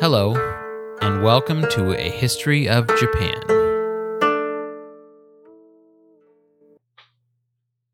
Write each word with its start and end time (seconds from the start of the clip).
Hello, 0.00 0.34
and 1.02 1.22
welcome 1.22 1.60
to 1.72 1.94
A 1.94 2.08
History 2.08 2.66
of 2.66 2.86
Japan. 2.98 3.36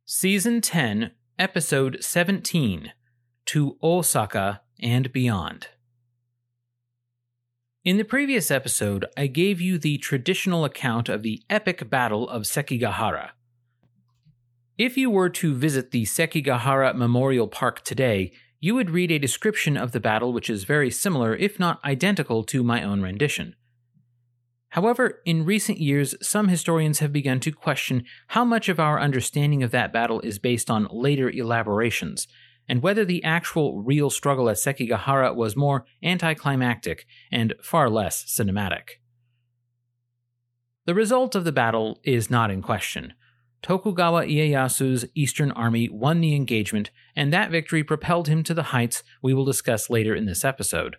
Season 0.05 0.61
10, 0.61 1.11
Episode 1.37 1.98
17 2.00 2.93
To 3.46 3.77
Osaka 3.82 4.62
and 4.80 5.12
Beyond. 5.12 5.66
In 7.84 7.96
the 7.96 8.05
previous 8.05 8.52
episode, 8.52 9.07
I 9.16 9.27
gave 9.27 9.61
you 9.61 9.77
the 9.77 9.98
traditional 9.98 10.64
account 10.64 11.09
of 11.09 11.25
the 11.25 11.43
epic 11.50 11.91
battle 11.91 12.29
of 12.29 12.43
Sekigahara. 12.43 13.30
If 14.79 14.96
you 14.96 15.11
were 15.11 15.30
to 15.30 15.57
visit 15.57 15.91
the 15.91 16.04
Sekigahara 16.04 16.95
Memorial 16.95 17.48
Park 17.48 17.82
today, 17.82 18.30
you 18.61 18.75
would 18.75 18.91
read 18.91 19.11
a 19.11 19.18
description 19.18 19.76
of 19.76 19.93
the 19.93 20.00
battle 20.00 20.32
which 20.32 20.50
is 20.50 20.64
very 20.64 20.90
similar, 20.90 21.35
if 21.35 21.58
not 21.58 21.85
identical, 21.85 22.43
to 22.44 22.62
my 22.62 22.82
own 22.82 23.03
rendition. 23.03 23.54
However, 24.71 25.22
in 25.25 25.44
recent 25.44 25.79
years, 25.79 26.14
some 26.21 26.48
historians 26.48 26.98
have 26.98 27.12
begun 27.12 27.40
to 27.40 27.53
question 27.53 28.04
how 28.29 28.45
much 28.45 28.68
of 28.68 28.81
our 28.81 29.00
understanding 29.00 29.62
of 29.62 29.71
that 29.71 29.93
battle 29.93 30.21
is 30.21 30.39
based 30.39 30.71
on 30.71 30.89
later 30.90 31.31
elaborations, 31.31 32.27
and 32.69 32.83
whether 32.83 33.05
the 33.05 33.22
actual 33.25 33.83
real 33.83 34.11
struggle 34.11 34.50
at 34.50 34.56
Sekigahara 34.56 35.34
was 35.34 35.56
more 35.56 35.84
anticlimactic 36.03 37.06
and 37.31 37.55
far 37.62 37.89
less 37.89 38.25
cinematic. 38.25 38.98
The 40.84 40.95
result 40.95 41.34
of 41.34 41.45
the 41.45 41.53
battle 41.53 42.00
is 42.05 42.31
not 42.31 42.50
in 42.50 42.62
question. 42.62 43.14
Tokugawa 43.66 44.22
Ieyasu's 44.27 45.06
Eastern 45.16 45.50
Army 45.50 45.88
won 45.88 46.20
the 46.20 46.36
engagement, 46.36 46.92
and 47.16 47.33
that 47.33 47.50
victory 47.50 47.83
propelled 47.83 48.28
him 48.28 48.44
to 48.44 48.55
the 48.55 48.70
heights 48.70 49.02
we 49.22 49.34
will 49.34 49.44
discuss 49.44 49.91
later 49.91 50.14
in 50.14 50.25
this 50.25 50.44
episode. 50.44 50.98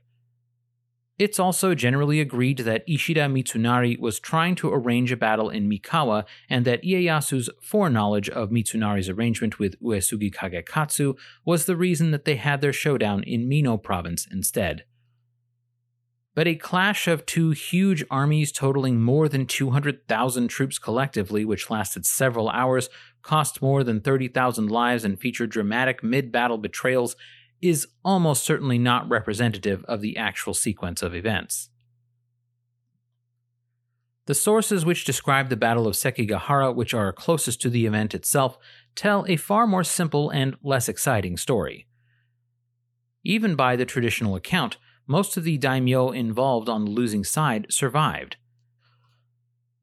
It's 1.17 1.39
also 1.39 1.73
generally 1.73 2.19
agreed 2.19 2.57
that 2.57 2.83
Ishida 2.85 3.27
Mitsunari 3.27 3.97
was 3.97 4.19
trying 4.19 4.55
to 4.55 4.73
arrange 4.73 5.13
a 5.13 5.15
battle 5.15 5.49
in 5.49 5.69
Mikawa, 5.69 6.25
and 6.49 6.65
that 6.65 6.83
Ieyasu's 6.83 7.49
foreknowledge 7.61 8.29
of 8.29 8.49
Mitsunari's 8.49 9.07
arrangement 9.07 9.59
with 9.59 9.79
Uesugi 9.81 10.29
Kagekatsu 10.29 11.17
was 11.45 11.67
the 11.67 11.77
reason 11.77 12.11
that 12.11 12.25
they 12.25 12.35
had 12.35 12.59
their 12.59 12.73
showdown 12.73 13.23
in 13.23 13.47
Mino 13.47 13.77
province 13.77 14.27
instead 14.29 14.83
but 16.37 16.47
a 16.47 16.53
clash 16.53 17.07
of 17.07 17.25
two 17.25 17.49
huge 17.49 18.05
armies 18.11 18.51
totaling 18.51 19.01
more 19.01 19.27
than 19.27 19.47
200,000 19.47 20.47
troops 20.49 20.77
collectively, 20.77 21.43
which 21.43 21.71
lasted 21.71 22.05
several 22.05 22.47
hours, 22.49 22.89
cost 23.23 23.59
more 23.59 23.83
than 23.83 23.99
30,000 23.99 24.69
lives, 24.69 25.03
and 25.03 25.19
featured 25.19 25.49
dramatic 25.49 26.03
mid 26.03 26.31
battle 26.31 26.59
betrayals, 26.59 27.15
is 27.59 27.87
almost 28.05 28.43
certainly 28.43 28.77
not 28.77 29.09
representative 29.09 29.83
of 29.85 30.01
the 30.01 30.15
actual 30.15 30.53
sequence 30.53 31.01
of 31.01 31.15
events. 31.15 31.69
The 34.27 34.35
sources 34.35 34.85
which 34.85 35.05
describe 35.05 35.49
the 35.49 35.57
Battle 35.57 35.87
of 35.87 35.95
Sekigahara, 35.95 36.75
which 36.75 36.93
are 36.93 37.11
closest 37.11 37.61
to 37.61 37.69
the 37.71 37.87
event 37.87 38.13
itself, 38.13 38.59
tell 38.93 39.25
a 39.27 39.37
far 39.37 39.65
more 39.65 39.83
simple 39.83 40.29
and 40.29 40.55
less 40.61 40.87
exciting 40.87 41.35
story. 41.35 41.87
Even 43.23 43.55
by 43.55 43.75
the 43.75 43.85
traditional 43.85 44.35
account, 44.35 44.77
most 45.07 45.37
of 45.37 45.43
the 45.43 45.57
daimyo 45.57 46.11
involved 46.11 46.69
on 46.69 46.85
the 46.85 46.91
losing 46.91 47.23
side 47.23 47.67
survived. 47.69 48.35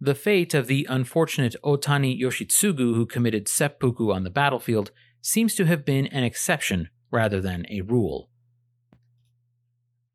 The 0.01 0.15
fate 0.15 0.53
of 0.53 0.67
the 0.67 0.87
unfortunate 0.91 1.57
Otani 1.65 2.21
Yoshitsugu 2.21 2.95
who 2.95 3.07
committed 3.07 3.49
seppuku 3.49 4.13
on 4.13 4.23
the 4.23 4.31
battlefield 4.31 4.91
seems 5.23 5.55
to 5.55 5.65
have 5.65 5.85
been 5.85 6.07
an 6.09 6.23
exception 6.23 6.91
rather 7.11 7.41
than 7.41 7.65
a 7.71 7.81
rule. 7.81 8.29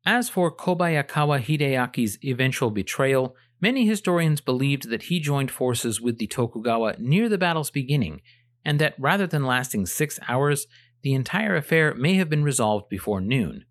As 0.06 0.28
for 0.28 0.54
Kobayakawa 0.54 1.42
Hideaki's 1.42 2.18
eventual 2.24 2.70
betrayal, 2.70 3.34
many 3.60 3.86
historians 3.86 4.40
believed 4.40 4.88
that 4.90 5.04
he 5.04 5.18
joined 5.18 5.50
forces 5.50 6.00
with 6.00 6.18
the 6.18 6.26
Tokugawa 6.26 6.94
near 6.98 7.28
the 7.28 7.36
battle's 7.36 7.70
beginning, 7.70 8.20
and 8.64 8.78
that 8.78 8.94
rather 8.98 9.26
than 9.26 9.44
lasting 9.44 9.86
six 9.86 10.18
hours, 10.28 10.66
the 11.02 11.14
entire 11.14 11.56
affair 11.56 11.94
may 11.94 12.14
have 12.14 12.30
been 12.30 12.44
resolved 12.44 12.88
before 12.88 13.20
noon. 13.20 13.64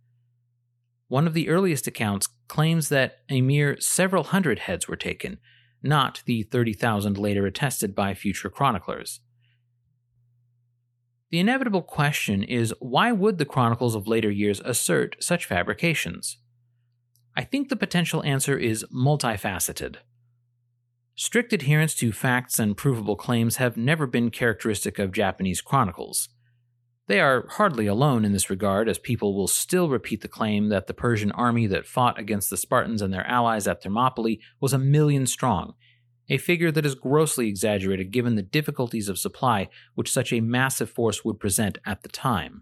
One 1.09 1.25
of 1.25 1.33
the 1.33 1.49
earliest 1.49 1.87
accounts 1.87 2.29
claims 2.47 2.89
that 2.89 3.17
a 3.29 3.41
mere 3.41 3.79
several 3.81 4.23
hundred 4.25 4.59
heads 4.59 4.87
were 4.87 4.95
taken, 4.95 5.39
not 5.81 6.21
the 6.25 6.43
30,000 6.43 7.17
later 7.17 7.47
attested 7.47 7.95
by 7.95 8.13
future 8.13 8.49
chroniclers. 8.49 9.19
The 11.31 11.39
inevitable 11.39 11.81
question 11.81 12.43
is 12.43 12.73
why 12.79 13.11
would 13.11 13.39
the 13.39 13.45
chronicles 13.45 13.95
of 13.95 14.07
later 14.07 14.29
years 14.29 14.61
assert 14.61 15.15
such 15.19 15.45
fabrications? 15.45 16.37
I 17.35 17.43
think 17.43 17.69
the 17.69 17.75
potential 17.75 18.23
answer 18.23 18.57
is 18.57 18.85
multifaceted. 18.93 19.97
Strict 21.15 21.53
adherence 21.53 21.95
to 21.95 22.11
facts 22.11 22.59
and 22.59 22.77
provable 22.77 23.15
claims 23.15 23.57
have 23.57 23.77
never 23.77 24.05
been 24.05 24.29
characteristic 24.29 24.99
of 24.99 25.11
Japanese 25.11 25.59
chronicles. 25.59 26.29
They 27.09 27.19
are 27.21 27.47
hardly 27.49 27.87
alone 27.87 28.23
in 28.23 28.33
this 28.33 28.51
regard, 28.51 28.87
as 28.87 28.99
people 28.99 29.35
will 29.35 29.47
still 29.47 29.89
repeat 29.89 30.21
the 30.21 30.27
claim 30.27 30.69
that 30.69 30.85
the 30.85 30.93
Persian 30.93 31.31
army 31.31 31.65
that 31.65 31.87
fought 31.87 32.19
against 32.19 32.51
the 32.51 32.55
Spartans 32.55 33.01
and 33.01 33.11
their 33.11 33.25
allies 33.25 33.65
at 33.65 33.81
Thermopylae 33.81 34.37
was 34.61 34.73
a 34.73 34.77
million 34.77 35.25
strong, 35.25 35.73
a 36.29 36.37
figure 36.37 36.69
that 36.69 36.85
is 36.85 36.93
grossly 36.93 37.47
exaggerated 37.47 38.11
given 38.11 38.35
the 38.35 38.43
difficulties 38.43 39.09
of 39.09 39.17
supply 39.17 39.69
which 39.95 40.11
such 40.11 40.31
a 40.31 40.39
massive 40.39 40.91
force 40.91 41.25
would 41.25 41.39
present 41.39 41.79
at 41.83 42.03
the 42.03 42.09
time. 42.09 42.61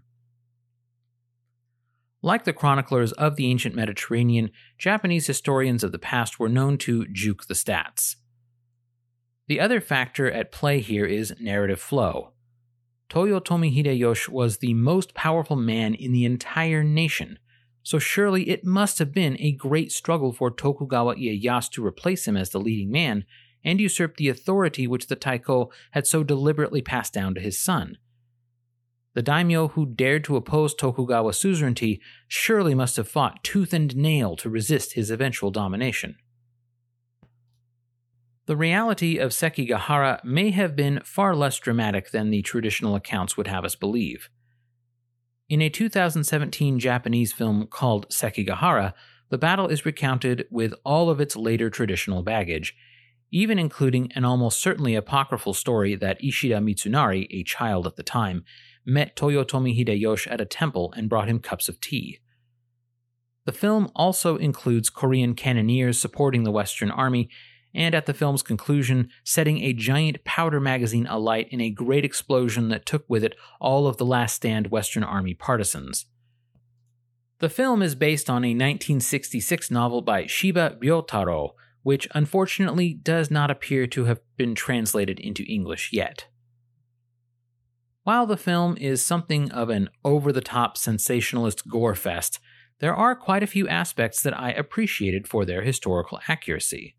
Like 2.22 2.44
the 2.44 2.54
chroniclers 2.54 3.12
of 3.12 3.36
the 3.36 3.50
ancient 3.50 3.74
Mediterranean, 3.74 4.50
Japanese 4.78 5.26
historians 5.26 5.84
of 5.84 5.92
the 5.92 5.98
past 5.98 6.40
were 6.40 6.48
known 6.48 6.78
to 6.78 7.06
juke 7.08 7.48
the 7.48 7.54
stats. 7.54 8.16
The 9.46 9.60
other 9.60 9.82
factor 9.82 10.30
at 10.30 10.52
play 10.52 10.80
here 10.80 11.04
is 11.04 11.34
narrative 11.38 11.80
flow. 11.80 12.32
Toyotomi 13.08 13.74
Hideyoshi 13.74 14.28
was 14.28 14.58
the 14.58 14.74
most 14.74 15.14
powerful 15.14 15.56
man 15.56 15.94
in 15.94 16.12
the 16.12 16.24
entire 16.24 16.84
nation, 16.84 17.38
so 17.82 17.98
surely 17.98 18.50
it 18.50 18.64
must 18.64 18.98
have 18.98 19.12
been 19.12 19.36
a 19.40 19.52
great 19.52 19.90
struggle 19.90 20.32
for 20.32 20.50
Tokugawa 20.50 21.16
Ieyasu 21.16 21.70
to 21.70 21.86
replace 21.86 22.28
him 22.28 22.36
as 22.36 22.50
the 22.50 22.60
leading 22.60 22.90
man 22.90 23.24
and 23.64 23.80
usurp 23.80 24.16
the 24.16 24.28
authority 24.28 24.86
which 24.86 25.06
the 25.06 25.16
Taiko 25.16 25.70
had 25.92 26.06
so 26.06 26.22
deliberately 26.22 26.82
passed 26.82 27.14
down 27.14 27.34
to 27.34 27.40
his 27.40 27.58
son. 27.58 27.96
The 29.14 29.22
daimyo 29.22 29.68
who 29.68 29.86
dared 29.86 30.24
to 30.24 30.36
oppose 30.36 30.74
Tokugawa's 30.74 31.38
suzerainty 31.38 32.00
surely 32.28 32.74
must 32.74 32.96
have 32.96 33.08
fought 33.08 33.42
tooth 33.42 33.72
and 33.72 33.96
nail 33.96 34.36
to 34.36 34.50
resist 34.50 34.92
his 34.92 35.10
eventual 35.10 35.50
domination. 35.50 36.16
The 38.48 38.56
reality 38.56 39.18
of 39.18 39.32
Sekigahara 39.32 40.24
may 40.24 40.52
have 40.52 40.74
been 40.74 41.02
far 41.04 41.36
less 41.36 41.58
dramatic 41.58 42.12
than 42.12 42.30
the 42.30 42.40
traditional 42.40 42.94
accounts 42.94 43.36
would 43.36 43.46
have 43.46 43.62
us 43.62 43.74
believe. 43.74 44.30
In 45.50 45.60
a 45.60 45.68
2017 45.68 46.78
Japanese 46.78 47.30
film 47.30 47.66
called 47.66 48.08
Sekigahara, 48.08 48.94
the 49.28 49.36
battle 49.36 49.68
is 49.68 49.84
recounted 49.84 50.46
with 50.50 50.72
all 50.82 51.10
of 51.10 51.20
its 51.20 51.36
later 51.36 51.68
traditional 51.68 52.22
baggage, 52.22 52.74
even 53.30 53.58
including 53.58 54.10
an 54.12 54.24
almost 54.24 54.62
certainly 54.62 54.94
apocryphal 54.94 55.52
story 55.52 55.94
that 55.96 56.24
Ishida 56.24 56.56
Mitsunari, 56.56 57.26
a 57.28 57.44
child 57.44 57.86
at 57.86 57.96
the 57.96 58.02
time, 58.02 58.44
met 58.86 59.14
Toyotomi 59.14 59.78
Hideyoshi 59.78 60.32
at 60.32 60.40
a 60.40 60.46
temple 60.46 60.94
and 60.96 61.10
brought 61.10 61.28
him 61.28 61.38
cups 61.38 61.68
of 61.68 61.82
tea. 61.82 62.18
The 63.44 63.52
film 63.52 63.90
also 63.94 64.38
includes 64.38 64.88
Korean 64.88 65.34
cannoneers 65.34 66.00
supporting 66.00 66.44
the 66.44 66.50
Western 66.50 66.90
Army 66.90 67.28
and 67.78 67.94
at 67.94 68.06
the 68.06 68.12
film's 68.12 68.42
conclusion, 68.42 69.08
setting 69.22 69.62
a 69.62 69.72
giant 69.72 70.24
powder 70.24 70.58
magazine 70.58 71.06
alight 71.06 71.46
in 71.52 71.60
a 71.60 71.70
great 71.70 72.04
explosion 72.04 72.70
that 72.70 72.84
took 72.84 73.04
with 73.08 73.22
it 73.22 73.36
all 73.60 73.86
of 73.86 73.98
the 73.98 74.04
last 74.04 74.34
stand 74.34 74.66
Western 74.66 75.04
Army 75.04 75.32
partisans. 75.32 76.06
The 77.38 77.48
film 77.48 77.80
is 77.80 77.94
based 77.94 78.28
on 78.28 78.42
a 78.44 78.48
1966 78.48 79.70
novel 79.70 80.02
by 80.02 80.26
Shiba 80.26 80.76
Ryotaro, 80.82 81.50
which 81.84 82.08
unfortunately 82.16 82.94
does 82.94 83.30
not 83.30 83.48
appear 83.48 83.86
to 83.86 84.06
have 84.06 84.18
been 84.36 84.56
translated 84.56 85.20
into 85.20 85.44
English 85.44 85.90
yet. 85.92 86.26
While 88.02 88.26
the 88.26 88.36
film 88.36 88.76
is 88.80 89.04
something 89.04 89.52
of 89.52 89.70
an 89.70 89.88
over 90.04 90.32
the 90.32 90.40
top 90.40 90.76
sensationalist 90.76 91.68
gore 91.68 91.94
fest, 91.94 92.40
there 92.80 92.94
are 92.94 93.14
quite 93.14 93.44
a 93.44 93.46
few 93.46 93.68
aspects 93.68 94.20
that 94.22 94.36
I 94.36 94.50
appreciated 94.50 95.28
for 95.28 95.44
their 95.44 95.62
historical 95.62 96.18
accuracy. 96.26 96.96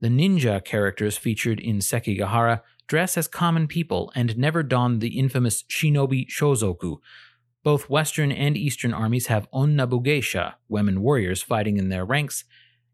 The 0.00 0.08
ninja 0.08 0.64
characters 0.64 1.18
featured 1.18 1.60
in 1.60 1.78
Sekigahara 1.78 2.62
dress 2.86 3.18
as 3.18 3.28
common 3.28 3.68
people 3.68 4.10
and 4.14 4.36
never 4.38 4.62
don 4.62 4.98
the 4.98 5.18
infamous 5.18 5.62
shinobi 5.64 6.26
shozoku. 6.26 6.96
Both 7.62 7.90
Western 7.90 8.32
and 8.32 8.56
Eastern 8.56 8.94
armies 8.94 9.26
have 9.26 9.50
onnabugeisha, 9.52 10.54
women 10.68 11.02
warriors 11.02 11.42
fighting 11.42 11.76
in 11.76 11.90
their 11.90 12.06
ranks, 12.06 12.44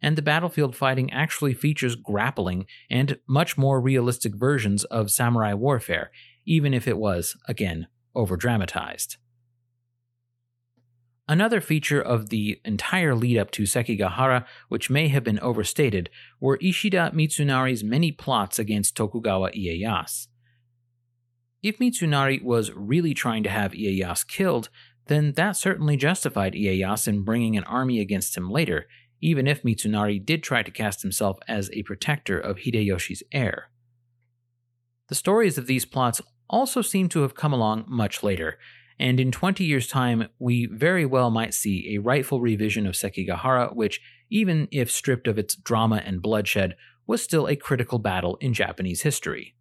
and 0.03 0.17
the 0.17 0.23
battlefield 0.23 0.75
fighting 0.75 1.13
actually 1.13 1.55
features 1.55 1.95
grappling 1.95 2.67
and 2.91 3.19
much 3.29 3.57
more 3.57 3.81
realistic 3.81 4.35
versions 4.35 4.85
of 4.85 5.11
samurai 5.11 5.55
warfare, 5.55 6.11
even 6.45 6.75
if 6.75 6.89
it 6.89 6.99
was, 6.99 7.37
again, 7.47 7.87
overdramatized. 8.17 9.17
Another 11.29 11.61
feature 11.61 12.01
of 12.01 12.29
the 12.29 12.61
entire 12.65 13.15
lead 13.15 13.37
up 13.37 13.51
to 13.53 13.65
Sekigahara, 13.65 14.45
which 14.69 14.91
may 14.91 15.09
have 15.09 15.25
been 15.25 15.41
overstated, 15.41 16.09
were 16.39 16.59
Ishida 16.63 17.11
Mitsunari's 17.13 17.83
many 17.83 18.13
plots 18.13 18.61
against 18.61 18.97
Tokugawa 18.97 19.51
Ieyasu. 19.51 20.29
If 21.65 21.79
Mitsunari 21.79 22.41
was 22.41 22.71
really 22.71 23.13
trying 23.13 23.43
to 23.43 23.51
have 23.51 23.73
Ieyasu 23.73 24.29
killed, 24.29 24.69
then 25.07 25.33
that 25.33 25.57
certainly 25.57 25.97
justified 25.97 26.55
Ieyasu 26.55 27.09
in 27.09 27.23
bringing 27.23 27.57
an 27.57 27.65
army 27.65 27.99
against 27.99 28.37
him 28.37 28.49
later, 28.49 28.87
even 29.21 29.49
if 29.49 29.65
Mitsunari 29.65 30.25
did 30.25 30.45
try 30.45 30.63
to 30.63 30.71
cast 30.71 31.03
himself 31.03 31.39
as 31.49 31.71
a 31.73 31.83
protector 31.83 32.39
of 32.39 32.59
Hideyoshi's 32.59 33.25
heir. 33.33 33.71
The 35.09 35.17
stories 35.17 35.59
of 35.59 35.67
these 35.67 35.85
plots 35.85 36.21
also 36.49 36.83
seem 36.83 37.09
to 37.09 37.23
have 37.23 37.35
come 37.35 37.53
along 37.53 37.87
much 37.89 38.23
later, 38.23 38.59
and 38.99 39.21
in 39.21 39.31
20 39.31 39.65
years' 39.65 39.89
time, 39.89 40.29
we 40.39 40.67
very 40.67 41.05
well 41.05 41.31
might 41.31 41.55
see 41.55 41.95
a 41.95 42.01
rightful 42.01 42.41
revision 42.41 42.87
of 42.87 42.95
Sekigahara, 42.95 43.75
which, 43.75 44.01
even 44.31 44.69
if 44.71 44.91
stripped 44.91 45.27
of 45.27 45.39
its 45.39 45.55
drama 45.55 46.03
and 46.05 46.23
bloodshed, 46.23 46.77
was 47.07 47.23
still 47.23 47.47
a 47.47 47.57
critical 47.57 47.99
battle 47.99 48.37
in 48.37 48.55
Japanese 48.55 49.03
history. 49.03 49.55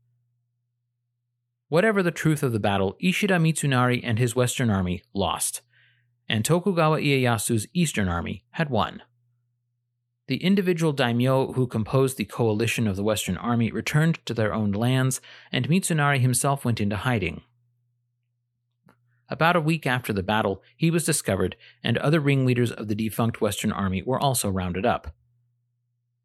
Whatever 1.68 2.02
the 2.02 2.12
truth 2.12 2.44
of 2.44 2.54
the 2.54 2.60
battle, 2.60 2.96
Ishida 3.02 3.38
Mitsunari 3.38 4.00
and 4.04 4.20
his 4.20 4.36
Western 4.36 4.70
Army 4.70 5.04
lost, 5.14 5.62
and 6.30 6.46
Tokugawa 6.46 7.00
Ieyasu's 7.00 7.68
Eastern 7.74 8.08
Army 8.08 8.46
had 8.52 8.70
won. 8.70 9.02
The 10.28 10.44
individual 10.44 10.92
daimyo 10.92 11.54
who 11.54 11.68
composed 11.68 12.18
the 12.18 12.26
coalition 12.26 12.88
of 12.88 12.96
the 12.96 13.04
Western 13.04 13.38
Army 13.38 13.72
returned 13.72 14.26
to 14.26 14.34
their 14.34 14.54
own 14.54 14.72
lands, 14.72 15.22
and 15.52 15.68
Mitsunari 15.68 16.20
himself 16.20 16.66
went 16.66 16.82
into 16.82 16.98
hiding. 16.98 17.42
About 19.30 19.56
a 19.56 19.62
week 19.62 19.88
after 19.88 20.14
the 20.14 20.24
battle, 20.24 20.62
he 20.78 20.92
was 20.92 21.06
discovered, 21.06 21.56
and 21.84 21.98
other 21.98 22.20
ringleaders 22.20 22.72
of 22.72 22.88
the 22.88 22.96
defunct 22.96 23.42
Western 23.42 23.72
Army 23.72 24.04
were 24.04 24.20
also 24.20 24.50
rounded 24.50 24.86
up. 24.86 25.16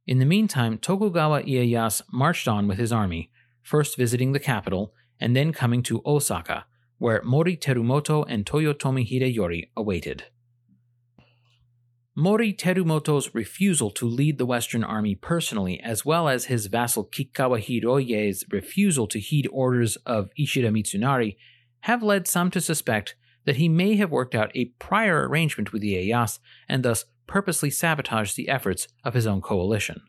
In 0.07 0.19
the 0.19 0.27
meantime, 0.27 0.77
Tokugawa 0.77 1.43
Ieyasu 1.43 2.03
marched 2.13 2.49
on 2.49 2.69
with 2.69 2.79
his 2.79 2.93
army, 2.93 3.31
first 3.63 3.97
visiting 3.97 4.33
the 4.33 4.41
capital 4.41 4.93
and 5.21 5.37
then 5.37 5.53
coming 5.53 5.83
to 5.85 6.03
Osaka, 6.05 6.65
where 6.99 7.23
Mori 7.23 7.57
Terumoto 7.57 8.25
and 8.29 8.45
Toyotomi 8.45 9.09
Hideyori 9.09 9.71
awaited. 9.77 10.25
Mori 12.17 12.53
Terumoto's 12.53 13.35
refusal 13.35 13.91
to 13.93 14.07
lead 14.07 14.37
the 14.37 14.45
Western 14.45 14.85
Army 14.85 15.15
personally, 15.15 15.81
as 15.81 16.05
well 16.05 16.29
as 16.29 16.47
his 16.47 16.67
vassal 16.67 17.05
Kikkawa 17.05 17.63
Hiroie's 17.65 18.45
refusal 18.51 19.07
to 19.07 19.21
heed 19.21 19.49
orders 19.53 19.97
of 20.05 20.29
Ishida 20.37 20.71
Mitsunari, 20.71 21.37
have 21.83 22.03
led 22.03 22.27
some 22.27 22.51
to 22.51 22.61
suspect 22.61 23.15
that 23.45 23.57
he 23.57 23.69
may 23.69 23.97
have 23.97 24.11
worked 24.11 24.35
out 24.35 24.51
a 24.55 24.67
prior 24.79 25.27
arrangement 25.27 25.73
with 25.73 25.83
Ieyasu 25.83 26.39
and 26.69 26.83
thus 26.83 27.07
purposely 27.27 27.71
sabotaged 27.71 28.37
the 28.37 28.49
efforts 28.49 28.89
of 29.05 29.15
his 29.15 29.27
own 29.27 29.41
coalition. 29.41 30.03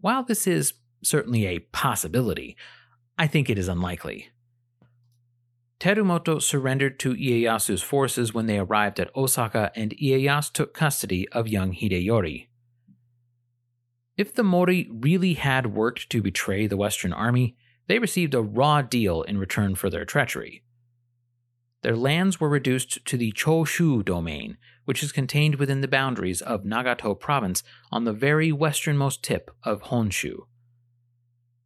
While 0.00 0.22
this 0.22 0.46
is 0.46 0.74
certainly 1.02 1.46
a 1.46 1.58
possibility, 1.58 2.56
I 3.18 3.26
think 3.26 3.50
it 3.50 3.58
is 3.58 3.68
unlikely. 3.68 4.28
Terumoto 5.80 6.42
surrendered 6.42 6.98
to 7.00 7.14
Ieyasu's 7.14 7.82
forces 7.82 8.34
when 8.34 8.46
they 8.46 8.58
arrived 8.58 8.98
at 8.98 9.14
Osaka, 9.14 9.70
and 9.76 9.92
Ieyasu 9.92 10.52
took 10.52 10.74
custody 10.74 11.28
of 11.28 11.46
young 11.46 11.72
Hideyori. 11.72 12.48
If 14.16 14.34
the 14.34 14.42
Mori 14.42 14.88
really 14.90 15.34
had 15.34 15.74
worked 15.74 16.10
to 16.10 16.22
betray 16.22 16.66
the 16.66 16.76
Western 16.76 17.12
army, 17.12 17.56
they 17.88 17.98
received 17.98 18.34
a 18.34 18.42
raw 18.42 18.80
deal 18.80 19.22
in 19.22 19.38
return 19.38 19.74
for 19.74 19.90
their 19.90 20.04
treachery. 20.04 20.62
Their 21.82 21.96
lands 21.96 22.40
were 22.40 22.48
reduced 22.48 23.04
to 23.06 23.16
the 23.16 23.32
Choshu 23.32 24.04
domain, 24.04 24.56
which 24.84 25.02
is 25.02 25.12
contained 25.12 25.56
within 25.56 25.80
the 25.80 25.88
boundaries 25.88 26.40
of 26.40 26.64
Nagato 26.64 27.18
province 27.18 27.62
on 27.90 28.04
the 28.04 28.12
very 28.12 28.52
westernmost 28.52 29.22
tip 29.22 29.50
of 29.62 29.84
Honshu. 29.84 30.46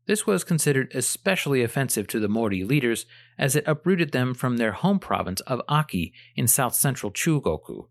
This 0.06 0.26
was 0.26 0.44
considered 0.44 0.92
especially 0.94 1.62
offensive 1.62 2.06
to 2.08 2.20
the 2.20 2.28
Mori 2.28 2.64
leaders 2.64 3.06
as 3.38 3.56
it 3.56 3.64
uprooted 3.66 4.12
them 4.12 4.34
from 4.34 4.56
their 4.56 4.72
home 4.72 4.98
province 4.98 5.40
of 5.42 5.62
Aki 5.68 6.12
in 6.34 6.46
south 6.46 6.74
central 6.74 7.12
Chugoku. 7.12 7.86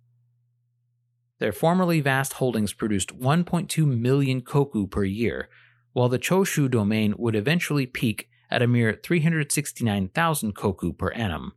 Their 1.39 1.51
formerly 1.51 2.01
vast 2.01 2.33
holdings 2.33 2.73
produced 2.73 3.17
1.2 3.17 3.85
million 3.87 4.41
koku 4.41 4.85
per 4.85 5.03
year, 5.03 5.49
while 5.93 6.09
the 6.09 6.19
Choshu 6.19 6.69
domain 6.69 7.13
would 7.17 7.35
eventually 7.35 7.85
peak 7.85 8.29
at 8.49 8.61
a 8.61 8.67
mere 8.67 8.93
369,000 8.93 10.53
koku 10.53 10.93
per 10.93 11.11
annum. 11.11 11.53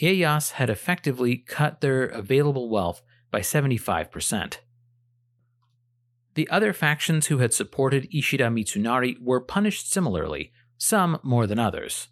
Ieyasu 0.00 0.52
had 0.52 0.70
effectively 0.70 1.36
cut 1.36 1.80
their 1.80 2.04
available 2.04 2.68
wealth 2.68 3.02
by 3.30 3.40
75%. 3.40 4.58
The 6.34 6.48
other 6.50 6.72
factions 6.72 7.26
who 7.26 7.38
had 7.38 7.54
supported 7.54 8.08
Ishida 8.12 8.48
Mitsunari 8.48 9.16
were 9.20 9.40
punished 9.40 9.90
similarly, 9.90 10.52
some 10.76 11.20
more 11.22 11.46
than 11.46 11.60
others. 11.60 12.08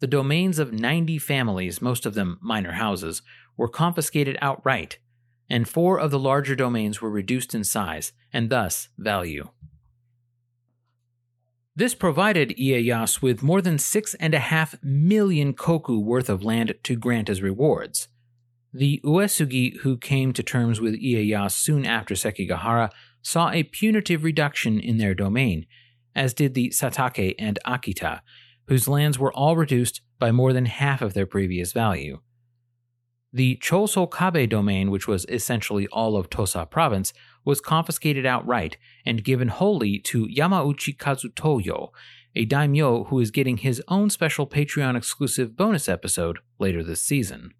The 0.00 0.06
domains 0.06 0.60
of 0.60 0.72
90 0.72 1.18
families, 1.18 1.82
most 1.82 2.06
of 2.06 2.14
them 2.14 2.38
minor 2.40 2.72
houses, 2.72 3.22
were 3.56 3.68
confiscated 3.68 4.38
outright, 4.40 4.98
and 5.50 5.68
four 5.68 5.98
of 5.98 6.12
the 6.12 6.18
larger 6.18 6.54
domains 6.54 7.02
were 7.02 7.10
reduced 7.10 7.54
in 7.54 7.64
size 7.64 8.12
and 8.32 8.50
thus 8.50 8.88
value. 8.96 9.48
This 11.78 11.94
provided 11.94 12.56
Ieyasu 12.58 13.22
with 13.22 13.40
more 13.40 13.62
than 13.62 13.76
6.5 13.76 14.82
million 14.82 15.52
koku 15.52 16.00
worth 16.00 16.28
of 16.28 16.42
land 16.42 16.74
to 16.82 16.96
grant 16.96 17.30
as 17.30 17.40
rewards. 17.40 18.08
The 18.74 19.00
Uesugi 19.04 19.76
who 19.82 19.96
came 19.96 20.32
to 20.32 20.42
terms 20.42 20.80
with 20.80 21.00
Ieyasu 21.00 21.52
soon 21.52 21.86
after 21.86 22.16
Sekigahara 22.16 22.90
saw 23.22 23.52
a 23.52 23.62
punitive 23.62 24.24
reduction 24.24 24.80
in 24.80 24.98
their 24.98 25.14
domain, 25.14 25.66
as 26.16 26.34
did 26.34 26.54
the 26.54 26.70
Satake 26.70 27.36
and 27.38 27.60
Akita, 27.64 28.22
whose 28.66 28.88
lands 28.88 29.16
were 29.16 29.32
all 29.32 29.54
reduced 29.54 30.00
by 30.18 30.32
more 30.32 30.52
than 30.52 30.66
half 30.66 31.00
of 31.00 31.14
their 31.14 31.26
previous 31.26 31.72
value. 31.72 32.18
The 33.32 33.56
Chosokabe 33.56 34.48
domain, 34.48 34.90
which 34.90 35.06
was 35.06 35.26
essentially 35.28 35.86
all 35.88 36.16
of 36.16 36.30
Tosa 36.30 36.66
province, 36.66 37.12
was 37.44 37.60
confiscated 37.60 38.24
outright 38.24 38.78
and 39.04 39.24
given 39.24 39.48
wholly 39.48 39.98
to 40.00 40.26
Yamauchi 40.26 40.96
Kazutoyo, 40.96 41.90
a 42.34 42.44
daimyo 42.46 43.04
who 43.04 43.20
is 43.20 43.30
getting 43.30 43.58
his 43.58 43.82
own 43.88 44.08
special 44.08 44.46
Patreon 44.46 44.96
exclusive 44.96 45.56
bonus 45.56 45.88
episode 45.88 46.38
later 46.58 46.82
this 46.82 47.02
season. 47.02 47.52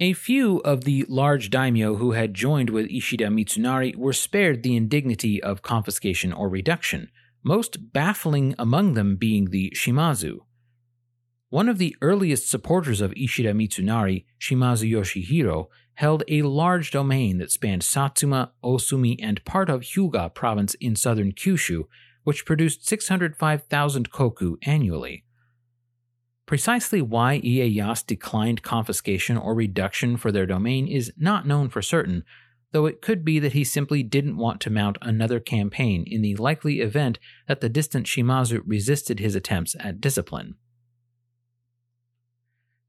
A 0.00 0.12
few 0.12 0.58
of 0.58 0.84
the 0.84 1.04
large 1.08 1.48
daimyo 1.50 1.96
who 1.96 2.12
had 2.12 2.34
joined 2.34 2.70
with 2.70 2.90
Ishida 2.90 3.28
Mitsunari 3.28 3.96
were 3.96 4.12
spared 4.12 4.62
the 4.62 4.76
indignity 4.76 5.42
of 5.42 5.62
confiscation 5.62 6.32
or 6.32 6.48
reduction, 6.48 7.10
most 7.42 7.92
baffling 7.92 8.54
among 8.58 8.94
them 8.94 9.16
being 9.16 9.50
the 9.50 9.72
Shimazu. 9.74 10.45
One 11.48 11.68
of 11.68 11.78
the 11.78 11.94
earliest 12.02 12.50
supporters 12.50 13.00
of 13.00 13.12
Ishida 13.12 13.52
Mitsunari, 13.52 14.24
Shimazu 14.40 14.90
Yoshihiro, 14.90 15.66
held 15.94 16.24
a 16.26 16.42
large 16.42 16.90
domain 16.90 17.38
that 17.38 17.52
spanned 17.52 17.84
Satsuma, 17.84 18.50
Osumi, 18.64 19.16
and 19.22 19.44
part 19.44 19.70
of 19.70 19.82
Hyuga 19.82 20.34
province 20.34 20.74
in 20.74 20.96
southern 20.96 21.30
Kyushu, 21.30 21.84
which 22.24 22.44
produced 22.44 22.88
605,000 22.88 24.10
koku 24.10 24.56
annually. 24.62 25.24
Precisely 26.46 27.00
why 27.00 27.40
Ieyasu 27.40 28.06
declined 28.06 28.62
confiscation 28.62 29.36
or 29.36 29.54
reduction 29.54 30.16
for 30.16 30.32
their 30.32 30.46
domain 30.46 30.88
is 30.88 31.12
not 31.16 31.46
known 31.46 31.68
for 31.68 31.80
certain, 31.80 32.24
though 32.72 32.86
it 32.86 33.00
could 33.00 33.24
be 33.24 33.38
that 33.38 33.52
he 33.52 33.62
simply 33.62 34.02
didn't 34.02 34.36
want 34.36 34.60
to 34.62 34.70
mount 34.70 34.98
another 35.00 35.38
campaign 35.38 36.02
in 36.08 36.22
the 36.22 36.34
likely 36.36 36.80
event 36.80 37.20
that 37.46 37.60
the 37.60 37.68
distant 37.68 38.06
Shimazu 38.06 38.62
resisted 38.66 39.20
his 39.20 39.36
attempts 39.36 39.76
at 39.78 40.00
discipline. 40.00 40.56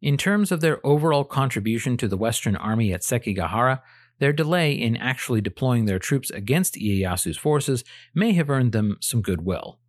In 0.02 0.18
terms 0.18 0.52
of 0.52 0.62
their 0.62 0.86
overall 0.86 1.24
contribution 1.24 1.98
to 1.98 2.08
the 2.08 2.18
Western 2.18 2.56
Army 2.56 2.94
at 2.94 3.02
Sekigahara, 3.02 3.82
their 4.20 4.34
delay 4.34 4.74
in 4.74 4.98
actually 4.98 5.42
deploying 5.42 5.86
their 5.86 6.00
troops 6.00 6.30
against 6.30 6.76
Ieyasu's 6.76 7.38
forces 7.38 7.84
may 8.14 8.34
have 8.34 8.50
earned 8.50 8.72
them 8.72 8.98
some 9.00 9.22
goodwill. 9.22 9.80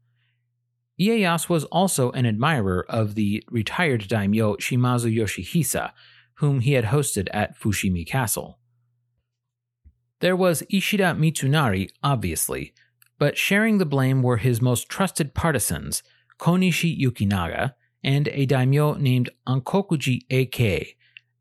Ieyasu 1.00 1.48
was 1.48 1.64
also 1.64 2.10
an 2.12 2.26
admirer 2.26 2.84
of 2.88 3.14
the 3.14 3.44
retired 3.50 4.08
daimyo 4.08 4.56
Shimazu 4.56 5.14
Yoshihisa, 5.14 5.92
whom 6.34 6.60
he 6.60 6.72
had 6.72 6.86
hosted 6.86 7.28
at 7.32 7.58
Fushimi 7.58 8.06
Castle. 8.06 8.58
There 10.20 10.36
was 10.36 10.64
Ishida 10.68 11.14
Mitsunari, 11.14 11.90
obviously, 12.02 12.74
but 13.18 13.38
sharing 13.38 13.78
the 13.78 13.86
blame 13.86 14.22
were 14.22 14.38
his 14.38 14.60
most 14.60 14.88
trusted 14.88 15.34
partisans, 15.34 16.02
Konishi 16.40 16.98
Yukinaga, 16.98 17.74
and 18.02 18.28
a 18.28 18.46
daimyo 18.46 18.94
named 18.94 19.30
Ankokuji 19.46 20.26
Eikei, 20.30 20.94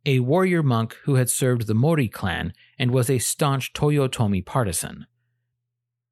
a 0.05 0.19
warrior 0.19 0.63
monk 0.63 0.95
who 1.03 1.15
had 1.15 1.29
served 1.29 1.67
the 1.67 1.73
Mori 1.73 2.07
clan 2.07 2.53
and 2.79 2.91
was 2.91 3.09
a 3.09 3.19
staunch 3.19 3.73
Toyotomi 3.73 4.45
partisan. 4.45 5.05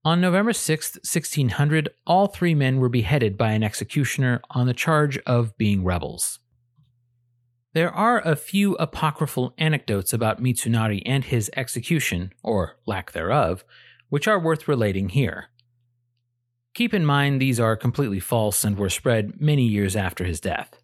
On 0.04 0.22
November 0.22 0.54
6, 0.54 0.96
1600, 0.98 1.90
all 2.06 2.28
three 2.28 2.54
men 2.54 2.78
were 2.78 2.90
beheaded 2.90 3.38
by 3.38 3.54
an 3.54 3.64
executioner 3.64 4.40
on 4.52 4.68
the 4.68 4.74
charge 4.74 5.18
of 5.20 5.58
being 5.58 5.84
rebels. 5.84 6.40
There 7.74 7.92
are 7.92 8.22
a 8.22 8.36
few 8.36 8.76
apocryphal 8.76 9.54
anecdotes 9.58 10.14
about 10.14 10.42
Mitsunari 10.42 11.02
and 11.06 11.24
his 11.24 11.50
execution, 11.58 12.34
or 12.44 12.78
lack 12.86 13.14
thereof, 13.14 13.66
which 14.10 14.28
are 14.28 14.40
worth 14.40 14.68
relating 14.68 15.10
here. 15.10 15.50
Keep 16.76 16.94
in 16.94 17.06
mind 17.06 17.42
these 17.42 17.58
are 17.58 17.78
completely 17.78 18.20
false 18.20 18.66
and 18.66 18.78
were 18.78 18.90
spread 18.90 19.40
many 19.40 19.66
years 19.66 19.96
after 19.96 20.26
his 20.26 20.42
death. 20.42 20.84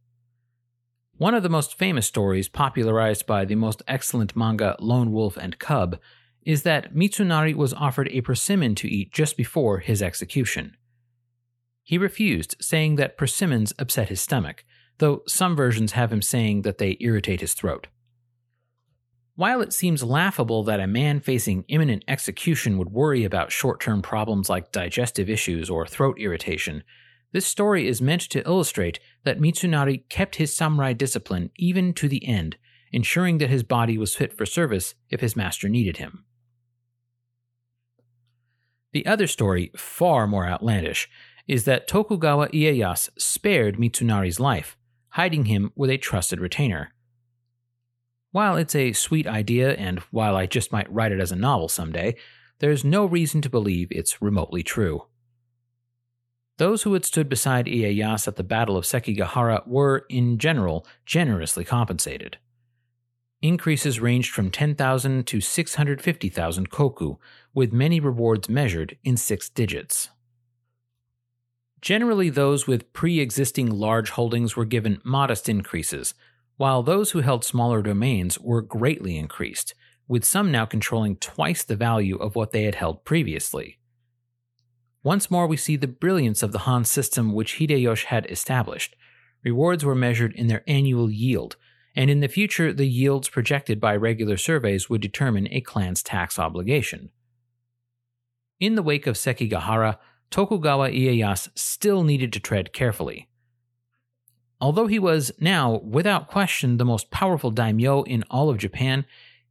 One 1.18 1.36
of 1.36 1.44
the 1.44 1.50
most 1.50 1.78
famous 1.78 2.08
stories 2.08 2.48
popularized 2.48 3.28
by 3.28 3.44
the 3.44 3.56
most 3.56 3.84
excellent 3.90 4.34
manga 4.34 4.78
Lone 4.80 5.12
Wolf 5.12 5.36
and 5.36 5.60
Cub 5.60 6.00
is 6.44 6.64
that 6.64 6.96
Mitsunari 6.96 7.54
was 7.54 7.74
offered 7.74 8.08
a 8.08 8.22
persimmon 8.22 8.74
to 8.76 8.88
eat 8.88 9.12
just 9.12 9.36
before 9.36 9.80
his 9.80 10.02
execution. 10.02 10.78
He 11.84 11.98
refused, 11.98 12.56
saying 12.62 12.96
that 12.96 13.18
persimmons 13.18 13.74
upset 13.78 14.08
his 14.08 14.22
stomach, 14.22 14.64
though 15.00 15.24
some 15.28 15.58
versions 15.58 15.92
have 15.92 16.14
him 16.14 16.22
saying 16.22 16.62
that 16.62 16.78
they 16.78 16.96
irritate 17.02 17.42
his 17.42 17.54
throat. 17.54 17.88
While 19.42 19.62
it 19.62 19.74
seems 19.74 20.04
laughable 20.04 20.64
that 20.66 20.80
a 20.80 20.86
man 20.86 21.20
facing 21.20 21.66
imminent 21.68 22.04
execution 22.08 22.78
would 22.78 22.92
worry 22.92 23.24
about 23.24 23.52
short 23.52 23.80
term 23.80 24.04
problems 24.04 24.52
like 24.52 24.72
digestive 24.72 25.32
issues 25.32 25.68
or 25.68 25.88
throat 25.88 26.20
irritation, 26.20 26.84
this 27.32 27.48
story 27.48 27.88
is 27.88 28.04
meant 28.04 28.22
to 28.30 28.46
illustrate 28.48 29.00
that 29.24 29.40
Mitsunari 29.40 30.08
kept 30.10 30.36
his 30.36 30.56
samurai 30.56 30.94
discipline 30.94 31.50
even 31.56 31.92
to 31.96 32.08
the 32.08 32.24
end, 32.28 32.58
ensuring 32.92 33.40
that 33.40 33.50
his 33.50 33.64
body 33.64 33.98
was 33.98 34.16
fit 34.16 34.32
for 34.32 34.46
service 34.46 34.94
if 35.10 35.22
his 35.22 35.36
master 35.36 35.68
needed 35.68 35.98
him. 35.98 36.24
The 38.94 39.08
other 39.08 39.26
story, 39.26 39.72
far 39.76 40.28
more 40.28 40.46
outlandish, 40.46 41.10
is 41.48 41.66
that 41.66 41.88
Tokugawa 41.88 42.50
Ieyasu 42.50 43.10
spared 43.18 43.80
Mitsunari's 43.80 44.40
life, 44.40 44.78
hiding 45.14 45.46
him 45.46 45.72
with 45.76 45.90
a 45.90 45.98
trusted 45.98 46.40
retainer. 46.40 46.94
While 48.32 48.56
it's 48.56 48.76
a 48.76 48.94
sweet 48.94 49.28
idea, 49.28 49.74
and 49.74 50.00
while 50.12 50.36
I 50.36 50.46
just 50.46 50.72
might 50.72 50.92
write 50.92 51.12
it 51.12 51.20
as 51.20 51.32
a 51.32 51.36
novel 51.36 51.68
someday, 51.68 52.16
there's 52.60 52.86
no 52.86 53.06
reason 53.06 53.42
to 53.42 53.50
believe 53.50 53.90
it's 53.92 54.22
remotely 54.22 54.64
true. 54.64 55.08
Those 56.58 56.84
who 56.84 56.94
had 56.94 57.06
stood 57.06 57.28
beside 57.28 57.66
Ieyasu 57.66 58.28
at 58.28 58.36
the 58.36 58.44
Battle 58.44 58.78
of 58.78 58.86
Sekigahara 58.86 59.68
were, 59.68 60.06
in 60.10 60.38
general, 60.38 60.86
generously 61.06 61.66
compensated. 61.66 62.38
Increases 63.42 64.00
ranged 64.00 64.30
from 64.30 64.52
10,000 64.52 65.26
to 65.26 65.42
650,000 65.42 66.70
koku, 66.70 67.16
with 67.54 67.74
many 67.74 68.00
rewards 68.00 68.48
measured 68.48 68.98
in 69.04 69.18
six 69.18 69.50
digits. 69.50 70.10
Generally, 71.82 72.30
those 72.30 72.68
with 72.68 72.94
pre 72.94 73.20
existing 73.20 73.72
large 73.72 74.12
holdings 74.12 74.56
were 74.56 74.66
given 74.66 75.02
modest 75.04 75.50
increases, 75.50 76.14
while 76.58 76.84
those 76.84 77.12
who 77.12 77.22
held 77.22 77.44
smaller 77.44 77.82
domains 77.82 78.40
were 78.40 78.62
greatly 78.62 79.18
increased, 79.18 79.74
with 80.08 80.26
some 80.26 80.52
now 80.52 80.66
controlling 80.66 81.16
twice 81.16 81.64
the 81.64 81.76
value 81.76 82.18
of 82.18 82.36
what 82.36 82.52
they 82.52 82.64
had 82.64 82.76
held 82.76 83.06
previously. 83.06 83.80
Once 85.04 85.32
more, 85.32 85.48
we 85.48 85.58
see 85.58 85.76
the 85.76 85.88
brilliance 85.88 86.44
of 86.44 86.52
the 86.52 86.60
Han 86.60 86.86
system 86.86 87.34
which 87.34 87.56
Hideyoshi 87.56 88.06
had 88.06 88.30
established. 88.30 88.96
Rewards 89.44 89.84
were 89.84 89.96
measured 89.96 90.34
in 90.36 90.48
their 90.48 90.64
annual 90.68 91.10
yield, 91.10 91.56
and 91.96 92.10
in 92.10 92.20
the 92.20 92.28
future, 92.28 92.72
the 92.72 92.88
yields 92.88 93.28
projected 93.28 93.80
by 93.80 93.96
regular 93.96 94.38
surveys 94.38 94.90
would 94.90 95.02
determine 95.02 95.48
a 95.50 95.62
clan's 95.62 96.04
tax 96.04 96.38
obligation. 96.38 97.10
In 98.60 98.76
the 98.76 98.84
wake 98.84 99.08
of 99.08 99.16
Sekigahara, 99.16 99.98
Tokugawa 100.30 100.90
Ieyasu 100.90 101.50
still 101.56 102.04
needed 102.04 102.32
to 102.34 102.40
tread 102.40 102.72
carefully. 102.72 103.28
Although 104.62 104.86
he 104.86 105.00
was 105.00 105.32
now, 105.40 105.80
without 105.84 106.28
question, 106.28 106.78
the 106.78 106.86
most 106.86 107.10
powerful 107.10 107.50
daimyo 107.50 108.04
in 108.04 108.24
all 108.30 108.52
of 108.52 108.60
Japan, 108.60 109.06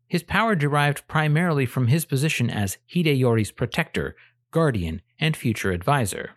his 0.06 0.22
power 0.22 0.54
derived 0.54 1.06
primarily 1.08 1.66
from 1.66 1.88
his 1.88 2.04
position 2.04 2.48
as 2.48 2.78
Hideyori's 2.94 3.50
protector, 3.50 4.14
guardian, 4.52 5.02
and 5.18 5.36
future 5.36 5.72
advisor. 5.72 6.30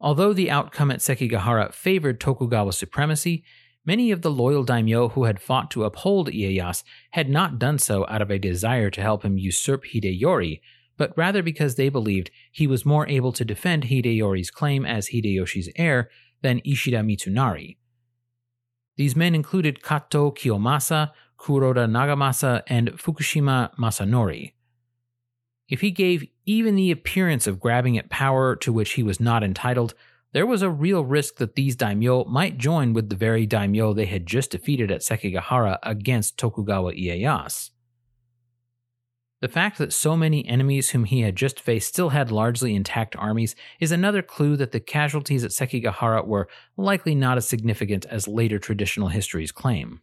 Although 0.00 0.32
the 0.32 0.48
outcome 0.48 0.92
at 0.92 1.00
Sekigahara 1.00 1.74
favored 1.74 2.20
Tokugawa's 2.20 2.78
supremacy, 2.78 3.42
many 3.84 4.12
of 4.12 4.22
the 4.22 4.30
loyal 4.30 4.62
daimyo 4.62 5.08
who 5.08 5.24
had 5.24 5.40
fought 5.40 5.72
to 5.72 5.82
uphold 5.82 6.30
Ieyasu 6.30 6.84
had 7.10 7.28
not 7.28 7.58
done 7.58 7.78
so 7.78 8.06
out 8.08 8.22
of 8.22 8.30
a 8.30 8.38
desire 8.38 8.90
to 8.90 9.02
help 9.02 9.24
him 9.24 9.38
usurp 9.38 9.86
Hideyori, 9.86 10.60
but 10.96 11.16
rather 11.18 11.42
because 11.42 11.74
they 11.74 11.88
believed 11.88 12.30
he 12.52 12.68
was 12.68 12.86
more 12.86 13.08
able 13.08 13.32
to 13.32 13.44
defend 13.44 13.84
Hideyori's 13.84 14.52
claim 14.52 14.86
as 14.86 15.08
Hideyoshi's 15.08 15.68
heir 15.74 16.10
than 16.42 16.60
Ishida 16.64 17.00
Mitsunari. 17.00 17.76
These 18.96 19.16
men 19.16 19.34
included 19.34 19.82
Kato 19.82 20.30
Kiyomasa, 20.30 21.12
Kuroda 21.38 21.88
Nagamasa, 21.88 22.62
and 22.66 22.88
Fukushima 22.92 23.74
Masanori. 23.76 24.52
If 25.68 25.82
he 25.82 25.90
gave 25.90 26.26
even 26.46 26.74
the 26.74 26.90
appearance 26.90 27.46
of 27.46 27.60
grabbing 27.60 27.98
at 27.98 28.08
power 28.08 28.56
to 28.56 28.72
which 28.72 28.92
he 28.92 29.02
was 29.02 29.20
not 29.20 29.44
entitled, 29.44 29.94
there 30.32 30.46
was 30.46 30.62
a 30.62 30.70
real 30.70 31.04
risk 31.04 31.36
that 31.36 31.54
these 31.54 31.76
daimyo 31.76 32.24
might 32.24 32.58
join 32.58 32.92
with 32.92 33.08
the 33.08 33.16
very 33.16 33.46
daimyo 33.46 33.92
they 33.92 34.06
had 34.06 34.26
just 34.26 34.50
defeated 34.50 34.90
at 34.90 35.00
Sekigahara 35.00 35.78
against 35.82 36.36
Tokugawa 36.38 36.92
Ieyasu. 36.92 37.70
The 39.40 39.48
fact 39.48 39.78
that 39.78 39.92
so 39.92 40.16
many 40.16 40.44
enemies 40.48 40.90
whom 40.90 41.04
he 41.04 41.20
had 41.20 41.36
just 41.36 41.60
faced 41.60 41.88
still 41.88 42.08
had 42.08 42.32
largely 42.32 42.74
intact 42.74 43.14
armies 43.14 43.54
is 43.78 43.92
another 43.92 44.20
clue 44.20 44.56
that 44.56 44.72
the 44.72 44.80
casualties 44.80 45.44
at 45.44 45.52
Sekigahara 45.52 46.26
were 46.26 46.48
likely 46.76 47.14
not 47.14 47.36
as 47.36 47.48
significant 47.48 48.04
as 48.06 48.26
later 48.26 48.58
traditional 48.58 49.08
histories 49.08 49.52
claim. 49.52 50.00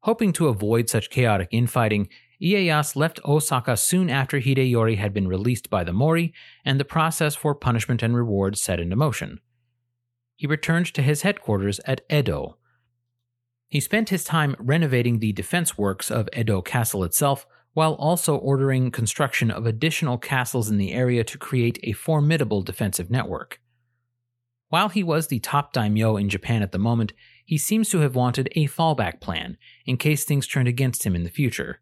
Hoping 0.00 0.32
to 0.32 0.48
avoid 0.48 0.90
such 0.90 1.10
chaotic 1.10 1.48
infighting, 1.52 2.08
Ieyasu 2.42 2.96
left 2.96 3.20
Osaka 3.24 3.76
soon 3.76 4.10
after 4.10 4.40
Hideyori 4.40 4.98
had 4.98 5.14
been 5.14 5.28
released 5.28 5.70
by 5.70 5.84
the 5.84 5.92
Mori 5.92 6.34
and 6.64 6.80
the 6.80 6.84
process 6.84 7.36
for 7.36 7.54
punishment 7.54 8.02
and 8.02 8.16
reward 8.16 8.58
set 8.58 8.80
into 8.80 8.96
motion. 8.96 9.38
He 10.34 10.48
returned 10.48 10.86
to 10.94 11.02
his 11.02 11.22
headquarters 11.22 11.78
at 11.86 12.00
Edo, 12.12 12.56
he 13.72 13.80
spent 13.80 14.10
his 14.10 14.22
time 14.22 14.54
renovating 14.58 15.18
the 15.18 15.32
defense 15.32 15.78
works 15.78 16.10
of 16.10 16.28
Edo 16.36 16.60
Castle 16.60 17.04
itself, 17.04 17.46
while 17.72 17.94
also 17.94 18.36
ordering 18.36 18.90
construction 18.90 19.50
of 19.50 19.64
additional 19.64 20.18
castles 20.18 20.68
in 20.68 20.76
the 20.76 20.92
area 20.92 21.24
to 21.24 21.38
create 21.38 21.78
a 21.82 21.94
formidable 21.94 22.60
defensive 22.60 23.10
network. 23.10 23.62
While 24.68 24.90
he 24.90 25.02
was 25.02 25.28
the 25.28 25.38
top 25.38 25.72
daimyo 25.72 26.18
in 26.18 26.28
Japan 26.28 26.62
at 26.62 26.72
the 26.72 26.78
moment, 26.78 27.14
he 27.46 27.56
seems 27.56 27.88
to 27.88 28.00
have 28.00 28.14
wanted 28.14 28.50
a 28.54 28.68
fallback 28.68 29.22
plan 29.22 29.56
in 29.86 29.96
case 29.96 30.26
things 30.26 30.46
turned 30.46 30.68
against 30.68 31.04
him 31.04 31.16
in 31.16 31.24
the 31.24 31.30
future. 31.30 31.80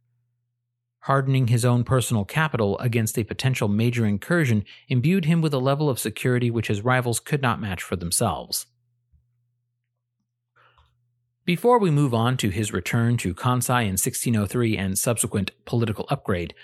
Hardening 1.00 1.48
his 1.48 1.64
own 1.64 1.82
personal 1.82 2.24
capital 2.24 2.78
against 2.78 3.18
a 3.18 3.24
potential 3.24 3.66
major 3.66 4.06
incursion 4.06 4.64
imbued 4.86 5.24
him 5.24 5.40
with 5.42 5.52
a 5.52 5.58
level 5.58 5.90
of 5.90 5.98
security 5.98 6.52
which 6.52 6.68
his 6.68 6.84
rivals 6.84 7.18
could 7.18 7.42
not 7.42 7.60
match 7.60 7.82
for 7.82 7.96
themselves. 7.96 8.66
Before 11.50 11.80
we 11.80 11.90
move 11.90 12.14
on 12.14 12.36
to 12.36 12.50
his 12.50 12.72
return 12.72 13.16
to 13.16 13.34
Kansai 13.34 13.80
in 13.80 13.98
1603 13.98 14.76
and 14.76 14.96
subsequent 14.96 15.50
political 15.64 16.06
upgrade, 16.08 16.54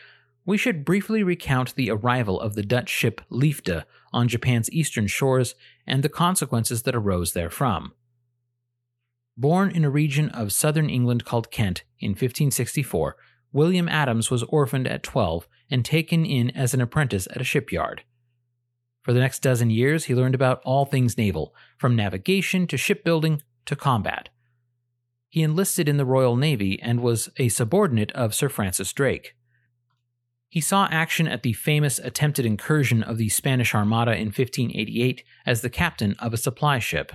we 0.45 0.57
should 0.57 0.85
briefly 0.85 1.25
recount 1.25 1.75
the 1.75 1.90
arrival 1.90 2.40
of 2.40 2.55
the 2.55 2.62
Dutch 2.62 2.88
ship 2.88 3.21
Liefde 3.28 3.83
on 4.12 4.28
Japan's 4.28 4.71
eastern 4.71 5.09
shores 5.09 5.57
and 5.88 6.05
the 6.05 6.09
consequences 6.09 6.85
that 6.85 6.95
arose 6.95 7.33
therefrom. 7.33 7.95
Born 9.37 9.73
in 9.73 9.85
a 9.85 9.90
region 9.90 10.28
of 10.28 10.52
southern 10.52 10.88
England 10.88 11.25
called 11.25 11.50
Kent 11.50 11.83
in 11.99 12.11
1564, 12.11 13.16
William 13.52 13.88
Adams 13.88 14.31
was 14.31 14.45
orphaned 14.45 14.87
at 14.87 15.02
12 15.02 15.49
and 15.69 15.85
taken 15.85 16.25
in 16.25 16.50
as 16.50 16.75
an 16.75 16.81
apprentice 16.81 17.26
at 17.33 17.40
a 17.40 17.45
shipyard. 17.45 18.05
For 19.02 19.12
the 19.12 19.19
next 19.19 19.43
dozen 19.43 19.71
years, 19.71 20.05
he 20.05 20.14
learned 20.14 20.37
about 20.37 20.62
all 20.64 20.85
things 20.85 21.19
naval, 21.19 21.52
from 21.76 21.97
navigation 21.97 22.69
to 22.69 22.76
shipbuilding 22.76 23.43
to 23.64 23.75
combat 23.75 24.28
he 25.28 25.42
enlisted 25.42 25.88
in 25.88 25.97
the 25.97 26.04
Royal 26.04 26.37
Navy 26.37 26.80
and 26.80 27.00
was 27.00 27.28
a 27.37 27.49
subordinate 27.49 28.12
of 28.12 28.35
Sir 28.35 28.49
Francis 28.49 28.92
Drake. 28.92 29.35
He 30.49 30.61
saw 30.61 30.88
action 30.90 31.26
at 31.28 31.42
the 31.42 31.52
famous 31.52 31.99
attempted 31.99 32.47
incursion 32.47 33.02
of 33.02 33.18
the 33.18 33.28
Spanish 33.28 33.75
Armada 33.75 34.12
in 34.12 34.26
1588 34.26 35.25
as 35.45 35.61
the 35.61 35.71
captain 35.71 36.14
of 36.18 36.33
a 36.33 36.38
supply 36.38 36.78
ship. 36.78 37.12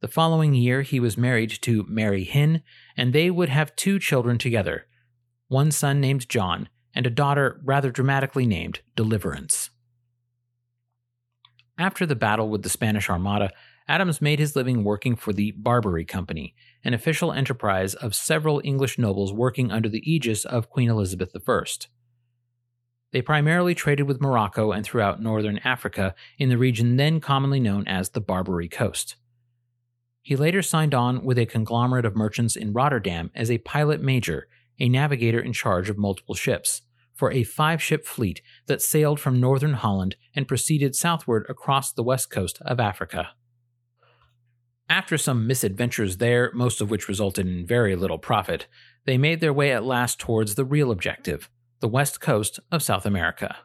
The 0.00 0.08
following 0.08 0.54
year, 0.54 0.82
he 0.82 1.00
was 1.00 1.16
married 1.16 1.50
to 1.62 1.84
Mary 1.88 2.24
Hyn, 2.24 2.62
and 2.96 3.12
they 3.12 3.30
would 3.30 3.48
have 3.48 3.76
two 3.76 3.98
children 3.98 4.38
together 4.38 4.86
one 5.48 5.72
son 5.72 6.00
named 6.00 6.28
John, 6.28 6.68
and 6.94 7.06
a 7.06 7.10
daughter 7.10 7.60
rather 7.64 7.90
dramatically 7.90 8.46
named 8.46 8.80
Deliverance. 8.94 9.70
After 11.76 12.06
the 12.06 12.14
battle 12.14 12.48
with 12.48 12.62
the 12.62 12.68
Spanish 12.68 13.10
Armada, 13.10 13.50
Adams 13.90 14.22
made 14.22 14.38
his 14.38 14.54
living 14.54 14.84
working 14.84 15.16
for 15.16 15.32
the 15.32 15.50
Barbary 15.50 16.04
Company, 16.04 16.54
an 16.84 16.94
official 16.94 17.32
enterprise 17.32 17.94
of 17.94 18.14
several 18.14 18.60
English 18.62 19.00
nobles 19.00 19.32
working 19.32 19.72
under 19.72 19.88
the 19.88 20.08
aegis 20.08 20.44
of 20.44 20.70
Queen 20.70 20.88
Elizabeth 20.88 21.34
I. 21.36 21.62
They 23.10 23.20
primarily 23.20 23.74
traded 23.74 24.06
with 24.06 24.20
Morocco 24.20 24.70
and 24.70 24.84
throughout 24.84 25.20
northern 25.20 25.58
Africa 25.64 26.14
in 26.38 26.50
the 26.50 26.56
region 26.56 26.98
then 26.98 27.18
commonly 27.18 27.58
known 27.58 27.84
as 27.88 28.10
the 28.10 28.20
Barbary 28.20 28.68
Coast. 28.68 29.16
He 30.22 30.36
later 30.36 30.62
signed 30.62 30.94
on 30.94 31.24
with 31.24 31.36
a 31.36 31.44
conglomerate 31.44 32.04
of 32.04 32.14
merchants 32.14 32.54
in 32.54 32.72
Rotterdam 32.72 33.32
as 33.34 33.50
a 33.50 33.58
pilot 33.58 34.00
major, 34.00 34.46
a 34.78 34.88
navigator 34.88 35.40
in 35.40 35.52
charge 35.52 35.90
of 35.90 35.98
multiple 35.98 36.36
ships, 36.36 36.82
for 37.12 37.32
a 37.32 37.42
five 37.42 37.82
ship 37.82 38.06
fleet 38.06 38.40
that 38.66 38.82
sailed 38.82 39.18
from 39.18 39.40
northern 39.40 39.74
Holland 39.74 40.14
and 40.32 40.46
proceeded 40.46 40.94
southward 40.94 41.44
across 41.48 41.92
the 41.92 42.04
west 42.04 42.30
coast 42.30 42.60
of 42.60 42.78
Africa. 42.78 43.30
After 44.90 45.16
some 45.16 45.46
misadventures 45.46 46.16
there, 46.16 46.50
most 46.52 46.80
of 46.80 46.90
which 46.90 47.06
resulted 47.06 47.46
in 47.46 47.64
very 47.64 47.94
little 47.94 48.18
profit, 48.18 48.66
they 49.04 49.16
made 49.16 49.38
their 49.38 49.52
way 49.52 49.70
at 49.70 49.84
last 49.84 50.18
towards 50.18 50.56
the 50.56 50.64
real 50.64 50.90
objective, 50.90 51.48
the 51.78 51.86
west 51.86 52.20
coast 52.20 52.58
of 52.72 52.82
South 52.82 53.06
America. 53.06 53.58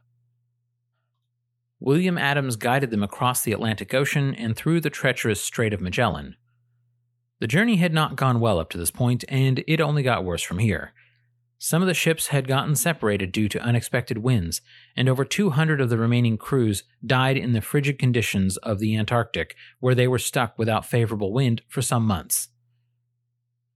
William 1.80 2.20
Adams 2.20 2.56
guided 2.56 2.92
them 2.92 3.02
across 3.02 3.42
the 3.42 3.54
Atlantic 3.54 3.92
Ocean 3.92 4.36
and 4.36 4.56
through 4.56 4.80
the 4.80 4.92
treacherous 4.92 5.42
Strait 5.42 5.74
of 5.74 5.82
Magellan. 5.82 6.36
The 7.40 7.48
journey 7.48 7.78
had 7.78 7.92
not 7.92 8.16
gone 8.16 8.40
well 8.40 8.60
up 8.60 8.70
to 8.70 8.78
this 8.78 8.92
point, 8.92 9.26
and 9.28 9.64
it 9.68 9.82
only 9.82 10.04
got 10.04 10.24
worse 10.24 10.44
from 10.44 10.60
here. 10.60 10.94
Some 11.66 11.82
of 11.82 11.88
the 11.88 11.96
ships 11.96 12.28
had 12.28 12.48
gotten 12.48 12.76
separated 12.76 13.32
due 13.32 13.50
to 13.50 13.60
unexpected 13.60 14.20
winds, 14.20 14.62
and 14.96 15.10
over 15.10 15.26
200 15.26 15.82
of 15.82 15.90
the 15.90 15.98
remaining 15.98 16.38
crews 16.38 16.84
died 17.04 17.38
in 17.38 17.54
the 17.54 17.60
frigid 17.60 17.98
conditions 17.98 18.58
of 18.58 18.78
the 18.78 18.96
Antarctic, 18.96 19.56
where 19.80 19.96
they 19.96 20.08
were 20.08 20.20
stuck 20.20 20.60
without 20.60 20.86
favorable 20.86 21.34
wind 21.34 21.64
for 21.68 21.82
some 21.82 22.06
months. 22.06 22.50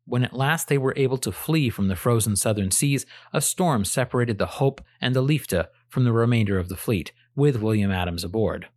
When 0.06 0.24
at 0.24 0.36
last 0.36 0.68
they 0.68 0.78
were 0.78 0.94
able 0.96 1.18
to 1.18 1.32
flee 1.32 1.72
from 1.72 1.88
the 1.88 1.96
frozen 1.96 2.36
southern 2.36 2.70
seas, 2.70 3.08
a 3.34 3.42
storm 3.42 3.84
separated 3.84 4.38
the 4.38 4.60
Hope 4.62 4.82
and 5.02 5.16
the 5.16 5.24
Liefde 5.24 5.66
from 5.88 6.04
the 6.04 6.14
remainder 6.14 6.60
of 6.60 6.70
the 6.70 6.78
fleet, 6.78 7.12
with 7.36 7.60
William 7.60 7.90
Adams 7.90 8.24
aboard. 8.24 8.68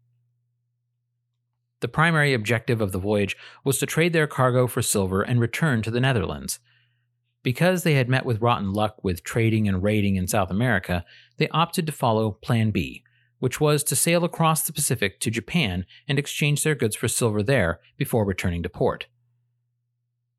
The 1.81 1.89
primary 1.89 2.33
objective 2.33 2.81
of 2.81 2.93
the 2.93 2.99
voyage 2.99 3.37
was 3.63 3.79
to 3.81 3.85
trade 3.85 4.15
their 4.15 4.27
cargo 4.27 4.67
for 4.67 4.81
silver 4.81 5.21
and 5.21 5.39
return 5.39 5.83
to 5.83 5.91
the 5.91 6.01
Netherlands. 6.01 6.61
Because 7.43 7.83
they 7.83 7.95
had 7.95 8.09
met 8.09 8.25
with 8.25 8.41
rotten 8.41 8.73
luck 8.73 9.03
with 9.03 9.25
trading 9.25 9.67
and 9.67 9.83
raiding 9.83 10.17
in 10.17 10.29
South 10.29 10.51
America, 10.51 11.05
they 11.39 11.49
opted 11.49 11.87
to 11.87 11.93
follow 11.93 12.31
Plan 12.31 12.71
B, 12.71 13.03
which 13.41 13.61
was 13.61 13.83
to 13.85 13.97
sail 13.97 14.25
across 14.25 14.63
the 14.63 14.73
Pacific 14.73 15.19
to 15.21 15.31
Japan 15.31 15.85
and 16.07 16.19
exchange 16.19 16.63
their 16.63 16.77
goods 16.77 16.95
for 16.95 17.09
silver 17.09 17.43
there 17.43 17.81
before 17.97 18.25
returning 18.25 18.63
to 18.63 18.69
port. 18.69 19.07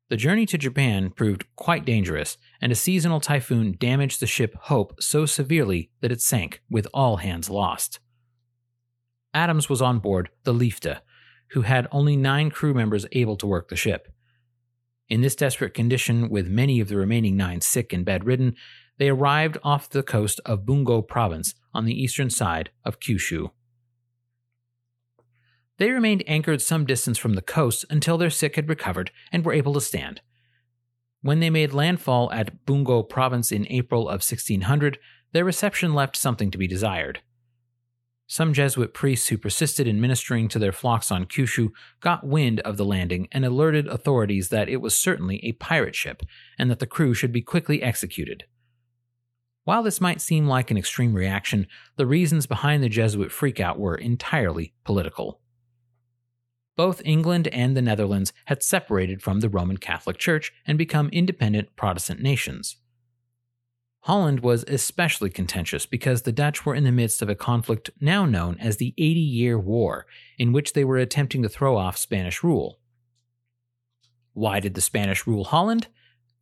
The 0.08 0.16
journey 0.16 0.46
to 0.46 0.58
Japan 0.58 1.10
proved 1.10 1.44
quite 1.56 1.84
dangerous, 1.84 2.38
and 2.60 2.70
a 2.70 2.74
seasonal 2.74 3.20
typhoon 3.20 3.76
damaged 3.78 4.20
the 4.20 4.26
ship 4.26 4.54
Hope 4.62 5.02
so 5.02 5.26
severely 5.26 5.90
that 6.00 6.12
it 6.12 6.20
sank, 6.20 6.62
with 6.70 6.86
all 6.94 7.16
hands 7.18 7.50
lost. 7.50 8.00
Adams 9.34 9.68
was 9.68 9.82
on 9.82 9.98
board 9.98 10.30
the 10.44 10.54
Liefde, 10.54 11.00
who 11.50 11.62
had 11.62 11.88
only 11.90 12.16
nine 12.16 12.50
crew 12.50 12.72
members 12.72 13.06
able 13.12 13.36
to 13.36 13.46
work 13.46 13.68
the 13.68 13.76
ship. 13.76 14.13
In 15.08 15.20
this 15.20 15.36
desperate 15.36 15.74
condition, 15.74 16.30
with 16.30 16.48
many 16.48 16.80
of 16.80 16.88
the 16.88 16.96
remaining 16.96 17.36
nine 17.36 17.60
sick 17.60 17.92
and 17.92 18.04
bedridden, 18.04 18.56
they 18.98 19.08
arrived 19.08 19.58
off 19.62 19.90
the 19.90 20.02
coast 20.02 20.40
of 20.46 20.64
Bungo 20.64 21.02
province 21.02 21.54
on 21.72 21.84
the 21.84 22.00
eastern 22.00 22.30
side 22.30 22.70
of 22.84 23.00
Kyushu. 23.00 23.50
They 25.78 25.90
remained 25.90 26.22
anchored 26.26 26.62
some 26.62 26.86
distance 26.86 27.18
from 27.18 27.34
the 27.34 27.42
coast 27.42 27.84
until 27.90 28.16
their 28.16 28.30
sick 28.30 28.56
had 28.56 28.68
recovered 28.68 29.10
and 29.32 29.44
were 29.44 29.52
able 29.52 29.74
to 29.74 29.80
stand. 29.80 30.20
When 31.20 31.40
they 31.40 31.50
made 31.50 31.72
landfall 31.72 32.30
at 32.32 32.64
Bungo 32.64 33.02
province 33.02 33.50
in 33.50 33.66
April 33.68 34.02
of 34.02 34.22
1600, 34.22 34.98
their 35.32 35.44
reception 35.44 35.94
left 35.94 36.16
something 36.16 36.50
to 36.50 36.58
be 36.58 36.68
desired. 36.68 37.20
Some 38.26 38.54
Jesuit 38.54 38.94
priests 38.94 39.28
who 39.28 39.36
persisted 39.36 39.86
in 39.86 40.00
ministering 40.00 40.48
to 40.48 40.58
their 40.58 40.72
flocks 40.72 41.10
on 41.10 41.26
Kyushu 41.26 41.70
got 42.00 42.26
wind 42.26 42.60
of 42.60 42.78
the 42.78 42.84
landing 42.84 43.28
and 43.30 43.44
alerted 43.44 43.86
authorities 43.86 44.48
that 44.48 44.68
it 44.68 44.78
was 44.78 44.96
certainly 44.96 45.44
a 45.44 45.52
pirate 45.52 45.94
ship 45.94 46.22
and 46.58 46.70
that 46.70 46.78
the 46.78 46.86
crew 46.86 47.12
should 47.12 47.32
be 47.32 47.42
quickly 47.42 47.82
executed. 47.82 48.44
While 49.64 49.82
this 49.82 50.00
might 50.00 50.20
seem 50.20 50.46
like 50.46 50.70
an 50.70 50.78
extreme 50.78 51.14
reaction, 51.14 51.66
the 51.96 52.06
reasons 52.06 52.46
behind 52.46 52.82
the 52.82 52.88
Jesuit 52.88 53.30
freakout 53.30 53.78
were 53.78 53.94
entirely 53.94 54.74
political. 54.84 55.40
Both 56.76 57.02
England 57.04 57.48
and 57.48 57.76
the 57.76 57.82
Netherlands 57.82 58.32
had 58.46 58.62
separated 58.62 59.22
from 59.22 59.40
the 59.40 59.48
Roman 59.48 59.76
Catholic 59.76 60.18
Church 60.18 60.52
and 60.66 60.76
become 60.76 61.08
independent 61.10 61.76
Protestant 61.76 62.20
nations. 62.20 62.76
Holland 64.04 64.40
was 64.40 64.64
especially 64.68 65.30
contentious 65.30 65.86
because 65.86 66.22
the 66.22 66.32
Dutch 66.32 66.66
were 66.66 66.74
in 66.74 66.84
the 66.84 66.92
midst 66.92 67.22
of 67.22 67.30
a 67.30 67.34
conflict 67.34 67.88
now 68.02 68.26
known 68.26 68.58
as 68.60 68.76
the 68.76 68.92
Eighty 68.98 69.20
Year 69.20 69.58
War, 69.58 70.04
in 70.36 70.52
which 70.52 70.74
they 70.74 70.84
were 70.84 70.98
attempting 70.98 71.42
to 71.42 71.48
throw 71.48 71.78
off 71.78 71.96
Spanish 71.96 72.42
rule. 72.42 72.78
Why 74.34 74.60
did 74.60 74.74
the 74.74 74.82
Spanish 74.82 75.26
rule 75.26 75.44
Holland? 75.44 75.88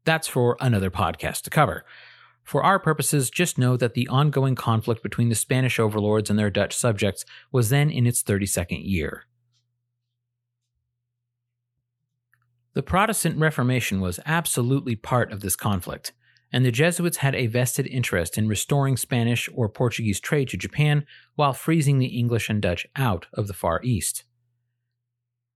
That's 0.05 0.27
for 0.27 0.57
another 0.61 0.91
podcast 0.91 1.43
to 1.43 1.51
cover. 1.51 1.85
For 2.43 2.65
our 2.65 2.81
purposes, 2.81 3.31
just 3.31 3.59
know 3.59 3.77
that 3.77 3.95
the 3.95 4.09
ongoing 4.09 4.57
conflict 4.57 5.01
between 5.05 5.29
the 5.29 5.37
Spanish 5.37 5.79
overlords 5.79 6.31
and 6.31 6.37
their 6.37 6.51
Dutch 6.51 6.75
subjects 6.75 7.25
was 7.53 7.69
then 7.69 7.91
in 7.91 8.09
its 8.09 8.25
32nd 8.25 8.83
year. 8.85 9.27
The 12.75 12.83
Protestant 12.83 13.39
Reformation 13.39 14.01
was 14.01 14.19
absolutely 14.27 14.97
part 14.97 15.31
of 15.31 15.43
this 15.43 15.55
conflict 15.55 16.13
and 16.53 16.65
the 16.65 16.71
Jesuits 16.71 17.19
had 17.19 17.35
a 17.35 17.47
vested 17.47 17.87
interest 17.87 18.37
in 18.37 18.47
restoring 18.47 18.97
Spanish 18.97 19.49
or 19.55 19.69
Portuguese 19.69 20.21
trade 20.21 20.49
to 20.49 20.57
Japan 20.57 21.07
while 21.35 21.53
freezing 21.53 21.99
the 21.99 22.19
English 22.19 22.51
and 22.51 22.61
Dutch 22.61 22.87
out 22.95 23.27
of 23.33 23.47
the 23.49 23.55
Far 23.55 23.81
East. 23.83 24.25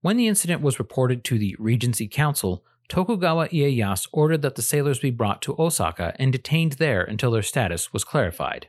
When 0.01 0.17
the 0.17 0.27
incident 0.27 0.61
was 0.61 0.79
reported 0.79 1.23
to 1.25 1.37
the 1.37 1.55
Regency 1.59 2.07
Council, 2.07 2.63
Tokugawa 2.87 3.49
Ieyasu 3.49 4.07
ordered 4.11 4.41
that 4.41 4.55
the 4.55 4.61
sailors 4.61 4.99
be 4.99 5.11
brought 5.11 5.41
to 5.43 5.55
Osaka 5.59 6.15
and 6.17 6.31
detained 6.31 6.73
there 6.73 7.03
until 7.03 7.31
their 7.31 7.41
status 7.41 7.91
was 7.91 8.03
clarified. 8.03 8.67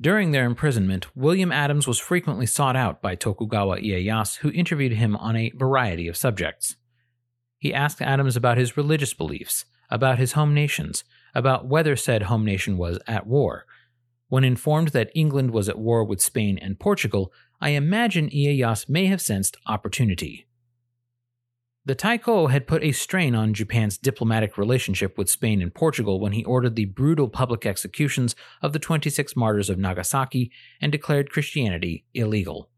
During 0.00 0.30
their 0.30 0.46
imprisonment, 0.46 1.14
William 1.14 1.52
Adams 1.52 1.86
was 1.86 1.98
frequently 1.98 2.46
sought 2.46 2.74
out 2.74 3.02
by 3.02 3.14
Tokugawa 3.14 3.80
Ieyasu, 3.80 4.38
who 4.38 4.50
interviewed 4.50 4.92
him 4.92 5.14
on 5.16 5.36
a 5.36 5.50
variety 5.50 6.08
of 6.08 6.16
subjects. 6.16 6.76
He 7.60 7.74
asked 7.74 8.00
Adams 8.00 8.36
about 8.36 8.56
his 8.56 8.76
religious 8.76 9.12
beliefs, 9.12 9.66
about 9.90 10.18
his 10.18 10.32
home 10.32 10.54
nations, 10.54 11.04
about 11.34 11.66
whether 11.66 11.94
said 11.94 12.22
home 12.22 12.44
nation 12.44 12.78
was 12.78 12.98
at 13.06 13.26
war. 13.26 13.66
When 14.28 14.44
informed 14.44 14.88
that 14.88 15.10
England 15.14 15.50
was 15.50 15.68
at 15.68 15.78
war 15.78 16.02
with 16.02 16.22
Spain 16.22 16.58
and 16.60 16.80
Portugal, 16.80 17.32
I 17.60 17.70
imagine 17.70 18.30
Ieyasu 18.30 18.88
may 18.88 19.06
have 19.06 19.20
sensed 19.20 19.58
opportunity. 19.66 20.46
The 21.84 21.94
Taiko 21.94 22.46
had 22.46 22.66
put 22.66 22.82
a 22.82 22.92
strain 22.92 23.34
on 23.34 23.52
Japan's 23.52 23.98
diplomatic 23.98 24.56
relationship 24.56 25.18
with 25.18 25.28
Spain 25.28 25.60
and 25.60 25.74
Portugal 25.74 26.20
when 26.20 26.32
he 26.32 26.44
ordered 26.44 26.76
the 26.76 26.84
brutal 26.86 27.28
public 27.28 27.66
executions 27.66 28.34
of 28.62 28.72
the 28.72 28.78
26 28.78 29.36
martyrs 29.36 29.68
of 29.68 29.78
Nagasaki 29.78 30.50
and 30.80 30.92
declared 30.92 31.30
Christianity 31.30 32.04
illegal. 32.14 32.70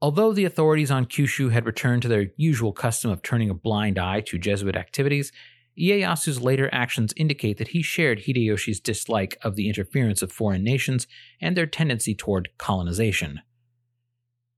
Although 0.00 0.32
the 0.32 0.44
authorities 0.44 0.90
on 0.90 1.06
Kyushu 1.06 1.50
had 1.50 1.66
returned 1.66 2.02
to 2.02 2.08
their 2.08 2.28
usual 2.36 2.72
custom 2.72 3.10
of 3.10 3.22
turning 3.22 3.50
a 3.50 3.54
blind 3.54 3.98
eye 3.98 4.20
to 4.22 4.38
Jesuit 4.38 4.76
activities, 4.76 5.32
Ieyasu's 5.78 6.40
later 6.40 6.68
actions 6.72 7.12
indicate 7.16 7.58
that 7.58 7.68
he 7.68 7.82
shared 7.82 8.20
Hideyoshi's 8.20 8.80
dislike 8.80 9.36
of 9.42 9.56
the 9.56 9.68
interference 9.68 10.22
of 10.22 10.32
foreign 10.32 10.62
nations 10.62 11.06
and 11.40 11.56
their 11.56 11.66
tendency 11.66 12.14
toward 12.14 12.48
colonization. 12.58 13.40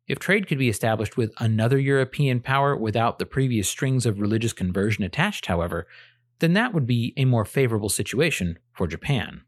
If 0.07 0.19
trade 0.19 0.47
could 0.47 0.59
be 0.59 0.69
established 0.69 1.17
with 1.17 1.33
another 1.39 1.79
European 1.79 2.41
power 2.41 2.77
without 2.77 3.19
the 3.19 3.27
previous 3.27 3.69
strings 3.69 4.07
of 4.07 4.19
religious 4.19 4.53
conversion 4.53 5.05
attached, 5.05 5.47
however, 5.47 5.87
then 6.41 6.55
that 6.55 6.75
would 6.75 6.87
be 6.87 7.15
a 7.17 7.27
more 7.27 7.45
favorable 7.45 7.91
situation 7.91 8.59
for 8.73 8.87
Japan. 8.87 9.43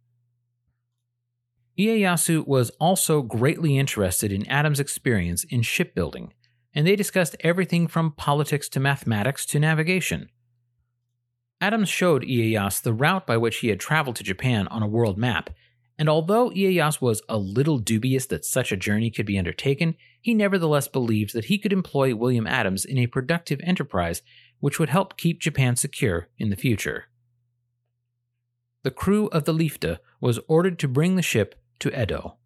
Ieyasu 1.79 2.47
was 2.47 2.71
also 2.79 3.23
greatly 3.23 3.79
interested 3.79 4.31
in 4.31 4.47
Adams' 4.49 4.81
experience 4.81 5.45
in 5.45 5.63
shipbuilding, 5.63 6.35
and 6.75 6.87
they 6.87 6.97
discussed 6.97 7.37
everything 7.41 7.87
from 7.87 8.13
politics 8.13 8.69
to 8.71 8.81
mathematics 8.81 9.47
to 9.47 9.59
navigation. 9.59 10.29
Adams 11.61 11.89
showed 11.89 12.25
Ieyasu 12.25 12.83
the 12.83 12.93
route 12.93 13.27
by 13.27 13.37
which 13.37 13.59
he 13.59 13.69
had 13.69 13.81
traveled 13.81 14.17
to 14.17 14.25
Japan 14.25 14.69
on 14.69 14.83
a 14.83 14.89
world 14.89 15.17
map, 15.17 15.51
and 15.99 16.09
although 16.09 16.51
Ieyasu 16.51 17.01
was 17.01 17.23
a 17.29 17.39
little 17.39 17.79
dubious 17.79 18.27
that 18.27 18.45
such 18.45 18.73
a 18.73 18.77
journey 18.77 19.11
could 19.11 19.27
be 19.27 19.39
undertaken, 19.39 19.95
he 20.21 20.35
nevertheless 20.35 20.89
believed 20.89 21.33
that 21.33 21.47
he 21.47 21.59
could 21.59 21.73
employ 21.73 22.15
William 22.15 22.47
Adams 22.47 22.85
in 22.85 22.99
a 22.99 23.07
productive 23.07 23.61
enterprise 23.63 24.23
which 24.61 24.79
would 24.79 24.91
help 24.91 25.17
keep 25.17 25.41
Japan 25.41 25.77
secure 25.77 26.29
in 26.39 26.51
the 26.51 26.57
future. 26.57 27.07
The 28.83 28.91
crew 28.91 29.29
of 29.29 29.45
the 29.45 29.55
Liefde 29.55 29.99
was 30.21 30.41
ordered 30.49 30.79
to 30.81 30.89
bring 30.89 31.17
the 31.17 31.23
ship 31.23 31.55
to 31.83 32.03
Edo. 32.03 32.39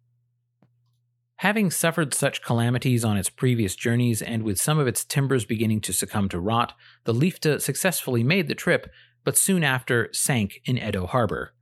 Having 1.37 1.69
suffered 1.69 2.15
such 2.15 2.41
calamities 2.41 3.05
on 3.05 3.17
its 3.17 3.29
previous 3.29 3.75
journeys 3.75 4.23
and 4.23 4.41
with 4.41 4.59
some 4.59 4.79
of 4.79 4.87
its 4.87 5.05
timbers 5.05 5.45
beginning 5.45 5.81
to 5.81 5.93
succumb 5.93 6.27
to 6.29 6.39
rot, 6.39 6.73
the 7.03 7.13
Liefde 7.13 7.61
successfully 7.61 8.23
made 8.23 8.47
the 8.47 8.55
trip, 8.55 8.89
but 9.23 9.37
soon 9.37 9.63
after 9.63 10.09
sank 10.11 10.59
in 10.65 10.79
Edo 10.79 11.05
harbor. 11.05 11.53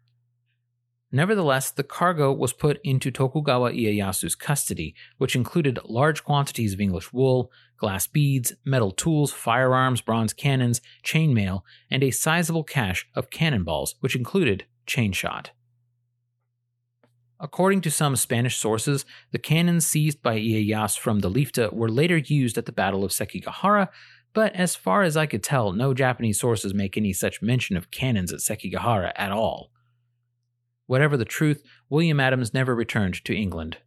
Nevertheless, 1.11 1.71
the 1.71 1.83
cargo 1.83 2.31
was 2.31 2.53
put 2.53 2.79
into 2.85 3.11
Tokugawa 3.11 3.71
Ieyasu's 3.71 4.35
custody, 4.35 4.95
which 5.17 5.35
included 5.35 5.79
large 5.83 6.23
quantities 6.23 6.73
of 6.73 6.79
English 6.79 7.11
wool, 7.11 7.51
glass 7.77 8.07
beads, 8.07 8.53
metal 8.63 8.91
tools, 8.91 9.33
firearms, 9.33 9.99
bronze 9.99 10.31
cannons, 10.31 10.79
chainmail, 11.03 11.61
and 11.91 12.03
a 12.03 12.11
sizable 12.11 12.63
cache 12.63 13.05
of 13.15 13.29
cannonballs, 13.29 13.95
which 13.99 14.15
included 14.15 14.65
chain 14.85 15.11
shot. 15.11 15.51
According 17.45 17.81
to 17.81 17.91
some 17.91 18.15
Spanish 18.15 18.57
sources, 18.57 19.05
the 19.29 19.37
cannons 19.37 19.85
seized 19.85 20.23
by 20.23 20.39
Ieyasu 20.39 20.97
from 20.97 21.19
the 21.19 21.29
Liefde 21.29 21.71
were 21.71 21.91
later 21.91 22.17
used 22.17 22.57
at 22.57 22.65
the 22.65 22.71
Battle 22.71 23.03
of 23.03 23.11
Sekigahara, 23.11 23.89
but 24.33 24.55
as 24.55 24.75
far 24.75 25.03
as 25.03 25.15
I 25.15 25.27
could 25.27 25.43
tell, 25.43 25.71
no 25.71 25.93
Japanese 25.93 26.39
sources 26.39 26.73
make 26.73 26.97
any 26.97 27.13
such 27.13 27.43
mention 27.43 27.77
of 27.77 27.91
cannons 27.91 28.33
at 28.33 28.39
Sekigahara 28.39 29.11
at 29.15 29.31
all. 29.31 29.69
Whatever 30.87 31.17
the 31.17 31.23
truth, 31.23 31.61
William 31.87 32.19
Adams 32.19 32.51
never 32.51 32.73
returned 32.73 33.23
to 33.25 33.37
England. 33.37 33.77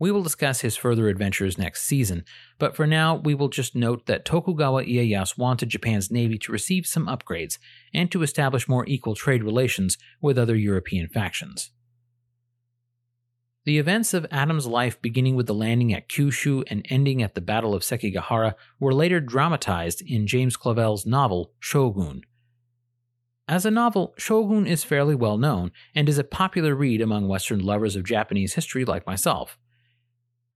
We 0.00 0.10
will 0.10 0.24
discuss 0.24 0.62
his 0.62 0.74
further 0.74 1.06
adventures 1.06 1.56
next 1.56 1.84
season, 1.84 2.24
but 2.58 2.74
for 2.74 2.88
now 2.88 3.14
we 3.14 3.36
will 3.36 3.48
just 3.48 3.76
note 3.76 4.06
that 4.06 4.24
Tokugawa 4.24 4.82
Ieyasu 4.82 5.38
wanted 5.38 5.68
Japan's 5.68 6.10
navy 6.10 6.36
to 6.38 6.50
receive 6.50 6.84
some 6.84 7.06
upgrades 7.06 7.58
and 7.94 8.10
to 8.10 8.24
establish 8.24 8.66
more 8.66 8.84
equal 8.88 9.14
trade 9.14 9.44
relations 9.44 9.98
with 10.20 10.36
other 10.36 10.56
European 10.56 11.06
factions. 11.06 11.70
The 13.66 13.78
events 13.78 14.14
of 14.14 14.28
Adams' 14.30 14.68
life, 14.68 15.02
beginning 15.02 15.34
with 15.34 15.48
the 15.48 15.54
landing 15.54 15.92
at 15.92 16.08
Kyushu 16.08 16.62
and 16.68 16.86
ending 16.88 17.20
at 17.20 17.34
the 17.34 17.40
Battle 17.40 17.74
of 17.74 17.82
Sekigahara, 17.82 18.54
were 18.78 18.94
later 18.94 19.18
dramatized 19.18 20.02
in 20.02 20.28
James 20.28 20.56
Clavell's 20.56 21.04
novel 21.04 21.50
Shogun. 21.58 22.22
As 23.48 23.66
a 23.66 23.72
novel, 23.72 24.14
Shogun 24.16 24.68
is 24.68 24.84
fairly 24.84 25.16
well 25.16 25.36
known 25.36 25.72
and 25.96 26.08
is 26.08 26.16
a 26.16 26.22
popular 26.22 26.76
read 26.76 27.00
among 27.00 27.26
Western 27.26 27.58
lovers 27.58 27.96
of 27.96 28.04
Japanese 28.04 28.54
history 28.54 28.84
like 28.84 29.04
myself. 29.04 29.58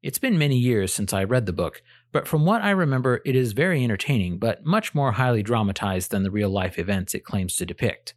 It's 0.05 0.19
been 0.19 0.39
many 0.39 0.57
years 0.57 0.93
since 0.93 1.13
I 1.13 1.25
read 1.25 1.47
the 1.47 1.53
book, 1.53 1.83
but 2.13 2.29
from 2.29 2.45
what 2.45 2.63
I 2.63 2.71
remember, 2.71 3.23
it 3.27 3.35
is 3.35 3.55
very 3.55 3.83
entertaining, 3.83 4.39
but 4.39 4.65
much 4.65 4.95
more 4.95 5.13
highly 5.13 5.43
dramatized 5.43 6.13
than 6.13 6.23
the 6.23 6.31
real 6.31 6.49
life 6.49 6.79
events 6.79 7.17
it 7.17 7.25
claims 7.25 7.57
to 7.57 7.67
depict. 7.67 8.15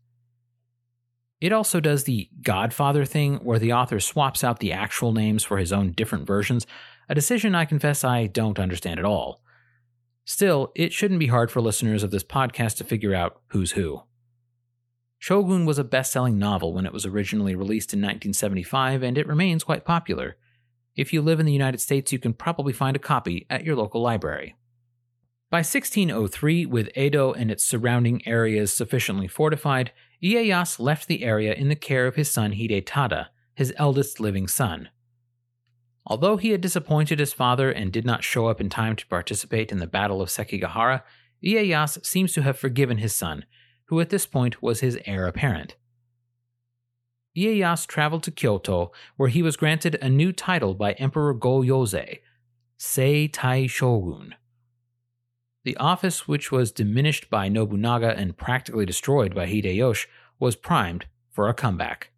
It 1.43 1.51
also 1.51 1.81
does 1.81 2.05
the 2.05 2.29
Godfather 2.41 3.03
thing, 3.03 3.35
where 3.43 3.59
the 3.59 3.73
author 3.73 3.99
swaps 3.99 4.45
out 4.45 4.61
the 4.61 4.71
actual 4.71 5.11
names 5.11 5.43
for 5.43 5.57
his 5.57 5.73
own 5.73 5.91
different 5.91 6.25
versions, 6.25 6.65
a 7.09 7.15
decision 7.15 7.53
I 7.53 7.65
confess 7.65 8.05
I 8.05 8.27
don't 8.27 8.57
understand 8.57 8.97
at 8.97 9.05
all. 9.05 9.41
Still, 10.23 10.71
it 10.73 10.93
shouldn't 10.93 11.19
be 11.19 11.27
hard 11.27 11.51
for 11.51 11.59
listeners 11.59 12.01
of 12.01 12.11
this 12.11 12.23
podcast 12.23 12.77
to 12.77 12.85
figure 12.85 13.13
out 13.13 13.41
who's 13.47 13.73
who. 13.73 14.03
Shogun 15.19 15.65
was 15.65 15.77
a 15.77 15.83
best 15.83 16.13
selling 16.13 16.39
novel 16.39 16.73
when 16.73 16.85
it 16.85 16.93
was 16.93 17.05
originally 17.05 17.55
released 17.55 17.93
in 17.93 17.99
1975, 17.99 19.03
and 19.03 19.17
it 19.17 19.27
remains 19.27 19.65
quite 19.65 19.83
popular. 19.83 20.37
If 20.95 21.11
you 21.11 21.21
live 21.21 21.41
in 21.41 21.45
the 21.45 21.51
United 21.51 21.81
States, 21.81 22.13
you 22.13 22.19
can 22.19 22.33
probably 22.33 22.71
find 22.71 22.95
a 22.95 22.99
copy 22.99 23.45
at 23.49 23.65
your 23.65 23.75
local 23.75 24.01
library. 24.01 24.55
By 25.51 25.57
1603, 25.57 26.65
with 26.67 26.97
Edo 26.97 27.33
and 27.33 27.51
its 27.51 27.65
surrounding 27.65 28.25
areas 28.25 28.73
sufficiently 28.73 29.27
fortified, 29.27 29.91
Ieyasu 30.23 30.79
left 30.79 31.07
the 31.07 31.23
area 31.23 31.53
in 31.53 31.67
the 31.67 31.75
care 31.75 32.07
of 32.07 32.15
his 32.15 32.31
son 32.31 32.53
Hidetada, 32.53 33.27
his 33.53 33.73
eldest 33.77 34.19
living 34.19 34.47
son. 34.47 34.89
Although 36.05 36.37
he 36.37 36.49
had 36.49 36.61
disappointed 36.61 37.19
his 37.19 37.33
father 37.33 37.71
and 37.71 37.91
did 37.91 38.05
not 38.05 38.23
show 38.23 38.47
up 38.47 38.61
in 38.61 38.69
time 38.69 38.95
to 38.95 39.07
participate 39.07 39.71
in 39.71 39.79
the 39.79 39.87
Battle 39.87 40.21
of 40.21 40.29
Sekigahara, 40.29 41.03
Ieyasu 41.43 42.05
seems 42.05 42.31
to 42.33 42.41
have 42.41 42.57
forgiven 42.57 42.97
his 42.97 43.13
son, 43.13 43.45
who 43.85 43.99
at 43.99 44.09
this 44.09 44.25
point 44.25 44.61
was 44.61 44.79
his 44.79 44.97
heir 45.05 45.27
apparent. 45.27 45.75
Ieyasu 47.35 47.87
traveled 47.87 48.23
to 48.23 48.31
Kyoto, 48.31 48.91
where 49.17 49.29
he 49.29 49.41
was 49.41 49.57
granted 49.57 49.95
a 50.01 50.07
new 50.07 50.31
title 50.31 50.73
by 50.73 50.93
Emperor 50.93 51.33
Go-Yozei, 51.33 52.19
Sei 52.77 53.27
Tai 53.27 53.67
Shogun. 53.67 54.35
The 55.63 55.77
office, 55.77 56.27
which 56.27 56.51
was 56.51 56.71
diminished 56.71 57.29
by 57.29 57.47
Nobunaga 57.47 58.17
and 58.17 58.37
practically 58.37 58.85
destroyed 58.85 59.33
by 59.33 59.47
Hideyoshi, 59.47 60.07
was 60.39 60.55
primed 60.55 61.05
for 61.29 61.47
a 61.47 61.53
comeback. 61.53 62.11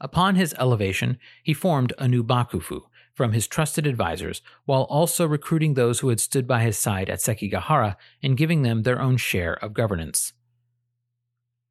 Upon 0.00 0.36
his 0.36 0.54
elevation, 0.58 1.18
he 1.42 1.54
formed 1.54 1.92
a 1.98 2.06
new 2.06 2.22
bakufu 2.22 2.82
from 3.14 3.32
his 3.32 3.46
trusted 3.46 3.86
advisors, 3.86 4.42
while 4.66 4.82
also 4.82 5.26
recruiting 5.26 5.74
those 5.74 6.00
who 6.00 6.10
had 6.10 6.20
stood 6.20 6.46
by 6.46 6.62
his 6.62 6.76
side 6.76 7.08
at 7.08 7.18
Sekigahara 7.18 7.96
and 8.22 8.36
giving 8.36 8.62
them 8.62 8.82
their 8.82 9.00
own 9.00 9.16
share 9.16 9.54
of 9.54 9.72
governance. 9.72 10.34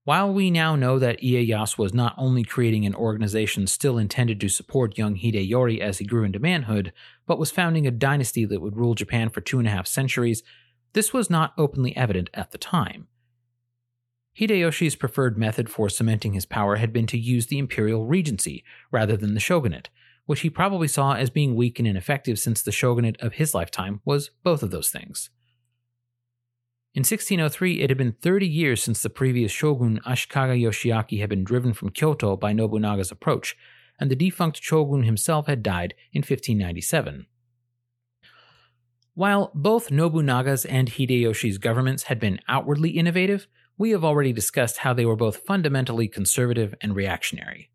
While 0.06 0.34
we 0.34 0.52
now 0.52 0.76
know 0.76 1.00
that 1.00 1.22
Ieyasu 1.22 1.78
was 1.78 1.94
not 1.94 2.14
only 2.18 2.44
creating 2.44 2.86
an 2.86 2.94
organization 2.96 3.66
still 3.66 3.98
intended 3.98 4.40
to 4.40 4.50
support 4.50 4.98
young 4.98 5.16
Hideyori 5.18 5.80
as 5.80 6.00
he 6.00 6.06
grew 6.06 6.24
into 6.24 6.40
manhood, 6.40 6.94
but 7.28 7.40
was 7.40 7.52
founding 7.52 7.88
a 7.88 7.92
dynasty 7.92 8.46
that 8.46 8.62
would 8.62 8.78
rule 8.78 8.96
Japan 8.96 9.30
for 9.30 9.42
two 9.42 9.60
and 9.60 9.68
a 9.68 9.72
half 9.72 9.88
centuries, 9.88 10.44
this 10.94 11.12
was 11.12 11.30
not 11.30 11.54
openly 11.58 11.96
evident 11.96 12.30
at 12.34 12.52
the 12.52 12.58
time. 12.58 13.08
Hideyoshi's 14.40 14.96
preferred 14.96 15.38
method 15.38 15.70
for 15.70 15.90
cementing 15.90 16.34
his 16.34 16.46
power 16.46 16.76
had 16.76 16.92
been 16.92 17.08
to 17.08 17.18
use 17.18 17.48
the 17.48 17.58
imperial 17.58 18.06
regency 18.06 18.64
rather 18.92 19.16
than 19.16 19.34
the 19.34 19.40
shogunate, 19.40 19.90
which 20.26 20.42
he 20.42 20.50
probably 20.50 20.88
saw 20.88 21.14
as 21.14 21.30
being 21.30 21.56
weak 21.56 21.80
and 21.80 21.88
ineffective 21.88 22.38
since 22.38 22.62
the 22.62 22.72
shogunate 22.72 23.16
of 23.22 23.34
his 23.34 23.54
lifetime 23.54 24.02
was 24.04 24.32
both 24.44 24.62
of 24.62 24.72
those 24.72 24.90
things. 24.90 25.30
In 26.94 27.02
1603, 27.02 27.82
it 27.82 27.90
had 27.90 27.98
been 27.98 28.16
30 28.22 28.48
years 28.48 28.82
since 28.82 29.02
the 29.02 29.10
previous 29.10 29.52
shogun 29.52 30.00
Ashikaga 30.06 30.58
Yoshiaki 30.60 31.20
had 31.20 31.30
been 31.30 31.44
driven 31.44 31.74
from 31.74 31.90
Kyoto 31.90 32.38
by 32.38 32.54
Nobunaga's 32.54 33.12
approach, 33.12 33.58
and 34.00 34.12
the 34.12 34.16
defunct 34.16 34.62
shogun 34.62 35.04
himself 35.04 35.48
had 35.48 35.64
died 35.64 35.94
in 36.12 36.20
1597. 36.20 37.26
While 39.14 39.52
both 39.56 39.92
Nobunaga's 39.92 40.66
and 40.66 40.90
Hideyoshi's 40.90 41.58
governments 41.58 42.04
had 42.04 42.20
been 42.20 42.40
outwardly 42.50 42.90
innovative, 42.92 43.48
we 43.78 43.92
have 43.92 44.04
already 44.04 44.34
discussed 44.34 44.80
how 44.80 44.94
they 44.94 45.06
were 45.06 45.16
both 45.16 45.38
fundamentally 45.38 46.08
conservative 46.08 46.76
and 46.82 46.96
reactionary. 46.96 47.70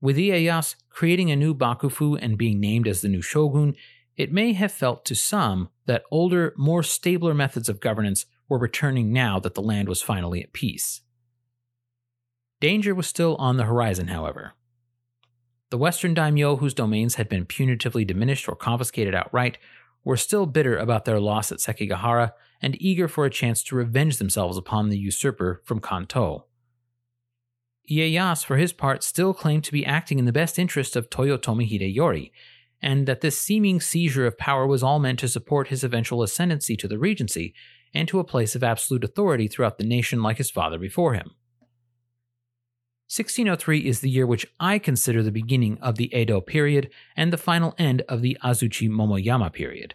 With 0.00 0.16
Ieyasu 0.16 0.76
creating 0.88 1.30
a 1.30 1.36
new 1.36 1.54
bakufu 1.54 2.18
and 2.20 2.38
being 2.38 2.60
named 2.60 2.88
as 2.88 3.00
the 3.00 3.08
new 3.08 3.22
shogun, 3.22 3.74
it 4.16 4.32
may 4.32 4.54
have 4.54 4.72
felt 4.72 5.04
to 5.06 5.14
some 5.14 5.68
that 5.84 6.04
older, 6.10 6.54
more 6.56 6.82
stabler 6.82 7.34
methods 7.34 7.68
of 7.68 7.80
governance 7.80 8.24
were 8.48 8.58
returning 8.58 9.12
now 9.12 9.38
that 9.38 9.54
the 9.54 9.62
land 9.62 9.88
was 9.88 10.02
finally 10.02 10.42
at 10.42 10.52
peace. 10.52 11.02
Danger 12.60 12.94
was 12.94 13.06
still 13.06 13.36
on 13.36 13.58
the 13.58 13.64
horizon, 13.64 14.08
however. 14.08 14.54
The 15.70 15.78
western 15.78 16.14
daimyo, 16.14 16.56
whose 16.56 16.74
domains 16.74 17.16
had 17.16 17.28
been 17.28 17.44
punitively 17.44 18.06
diminished 18.06 18.48
or 18.48 18.54
confiscated 18.54 19.14
outright, 19.14 19.58
were 20.04 20.16
still 20.16 20.46
bitter 20.46 20.76
about 20.76 21.04
their 21.04 21.18
loss 21.18 21.50
at 21.50 21.58
Sekigahara 21.58 22.32
and 22.62 22.80
eager 22.80 23.08
for 23.08 23.24
a 23.26 23.30
chance 23.30 23.62
to 23.64 23.76
revenge 23.76 24.18
themselves 24.18 24.56
upon 24.56 24.88
the 24.88 24.98
usurper 24.98 25.62
from 25.64 25.80
Kanto. 25.80 26.46
Ieyasu, 27.90 28.44
for 28.44 28.56
his 28.56 28.72
part, 28.72 29.02
still 29.02 29.34
claimed 29.34 29.64
to 29.64 29.72
be 29.72 29.86
acting 29.86 30.18
in 30.18 30.24
the 30.24 30.32
best 30.32 30.58
interest 30.58 30.96
of 30.96 31.10
Toyotomi 31.10 31.68
Hideyori 31.68 32.30
and 32.82 33.06
that 33.06 33.20
this 33.20 33.40
seeming 33.40 33.80
seizure 33.80 34.26
of 34.26 34.38
power 34.38 34.66
was 34.66 34.82
all 34.82 34.98
meant 34.98 35.18
to 35.20 35.28
support 35.28 35.68
his 35.68 35.82
eventual 35.82 36.22
ascendancy 36.22 36.76
to 36.76 36.88
the 36.88 36.98
regency 36.98 37.54
and 37.94 38.06
to 38.08 38.18
a 38.18 38.24
place 38.24 38.54
of 38.54 38.62
absolute 38.62 39.04
authority 39.04 39.48
throughout 39.48 39.78
the 39.78 39.84
nation 39.84 40.22
like 40.22 40.38
his 40.38 40.50
father 40.50 40.78
before 40.78 41.14
him. 41.14 41.32
1603 43.08 43.86
is 43.86 44.00
the 44.00 44.10
year 44.10 44.26
which 44.26 44.44
I 44.58 44.80
consider 44.80 45.22
the 45.22 45.30
beginning 45.30 45.78
of 45.80 45.94
the 45.94 46.12
Edo 46.12 46.40
period 46.40 46.90
and 47.16 47.32
the 47.32 47.36
final 47.36 47.72
end 47.78 48.02
of 48.08 48.20
the 48.20 48.36
Azuchi 48.42 48.90
Momoyama 48.90 49.52
period. 49.52 49.94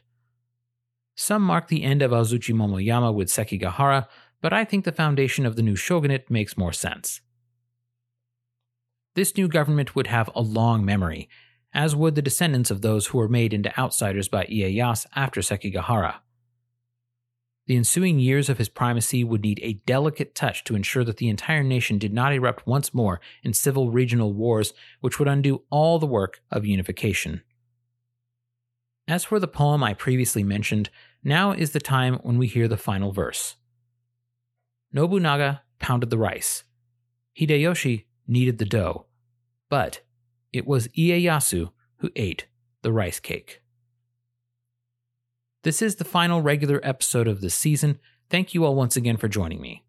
Some 1.15 1.41
mark 1.41 1.67
the 1.67 1.83
end 1.83 2.01
of 2.01 2.11
Azuchi 2.11 2.55
Momoyama 2.55 3.13
with 3.13 3.27
Sekigahara, 3.27 4.07
but 4.39 4.53
I 4.53 4.63
think 4.63 4.85
the 4.85 4.93
foundation 4.93 5.45
of 5.45 5.57
the 5.57 5.61
new 5.61 5.75
shogunate 5.75 6.31
makes 6.31 6.57
more 6.57 6.71
sense. 6.71 7.19
This 9.15 9.35
new 9.35 9.49
government 9.49 9.93
would 9.93 10.07
have 10.07 10.29
a 10.33 10.41
long 10.41 10.85
memory, 10.85 11.27
as 11.73 11.93
would 11.93 12.15
the 12.15 12.21
descendants 12.21 12.71
of 12.71 12.81
those 12.81 13.07
who 13.07 13.17
were 13.17 13.27
made 13.27 13.53
into 13.53 13.77
outsiders 13.77 14.29
by 14.29 14.45
Ieyasu 14.45 15.07
after 15.17 15.41
Sekigahara. 15.41 16.15
The 17.71 17.77
ensuing 17.77 18.19
years 18.19 18.49
of 18.49 18.57
his 18.57 18.67
primacy 18.67 19.23
would 19.23 19.43
need 19.43 19.61
a 19.63 19.79
delicate 19.85 20.35
touch 20.35 20.65
to 20.65 20.75
ensure 20.75 21.05
that 21.05 21.15
the 21.15 21.29
entire 21.29 21.63
nation 21.63 21.97
did 21.97 22.11
not 22.11 22.33
erupt 22.33 22.67
once 22.67 22.93
more 22.93 23.21
in 23.43 23.53
civil 23.53 23.91
regional 23.91 24.33
wars 24.33 24.73
which 24.99 25.17
would 25.17 25.29
undo 25.29 25.63
all 25.69 25.97
the 25.97 26.05
work 26.05 26.41
of 26.51 26.65
unification. 26.65 27.43
As 29.07 29.23
for 29.23 29.39
the 29.39 29.47
poem 29.47 29.85
I 29.85 29.93
previously 29.93 30.43
mentioned, 30.43 30.89
now 31.23 31.53
is 31.53 31.71
the 31.71 31.79
time 31.79 32.15
when 32.23 32.37
we 32.37 32.47
hear 32.47 32.67
the 32.67 32.75
final 32.75 33.13
verse. 33.13 33.55
Nobunaga 34.91 35.61
pounded 35.79 36.09
the 36.09 36.17
rice. 36.17 36.65
Hideyoshi 37.39 38.03
kneaded 38.27 38.57
the 38.57 38.65
dough. 38.65 39.05
But 39.69 40.01
it 40.51 40.67
was 40.67 40.89
Ieyasu 40.89 41.71
who 41.99 42.11
ate 42.17 42.47
the 42.81 42.91
rice 42.91 43.21
cake. 43.21 43.60
This 45.63 45.83
is 45.83 45.97
the 45.97 46.05
final 46.05 46.41
regular 46.41 46.79
episode 46.81 47.27
of 47.27 47.39
this 47.39 47.53
season. 47.53 47.99
Thank 48.31 48.55
you 48.55 48.65
all 48.65 48.73
once 48.73 48.95
again 48.95 49.17
for 49.17 49.27
joining 49.27 49.61
me. 49.61 49.83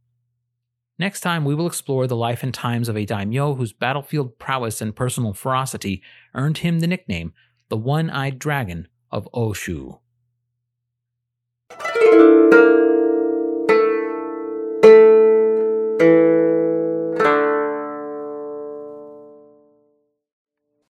Next 0.98 1.20
time, 1.20 1.46
we 1.46 1.54
will 1.54 1.66
explore 1.66 2.06
the 2.06 2.14
life 2.14 2.42
and 2.42 2.52
times 2.52 2.90
of 2.90 2.96
a 2.96 3.06
daimyo 3.06 3.54
whose 3.54 3.72
battlefield 3.72 4.38
prowess 4.38 4.82
and 4.82 4.94
personal 4.94 5.32
ferocity 5.32 6.02
earned 6.34 6.58
him 6.58 6.80
the 6.80 6.86
nickname 6.86 7.32
the 7.70 7.78
One 7.78 8.10
Eyed 8.10 8.38
Dragon 8.38 8.86
of 9.10 9.26
Oshu. 9.32 10.00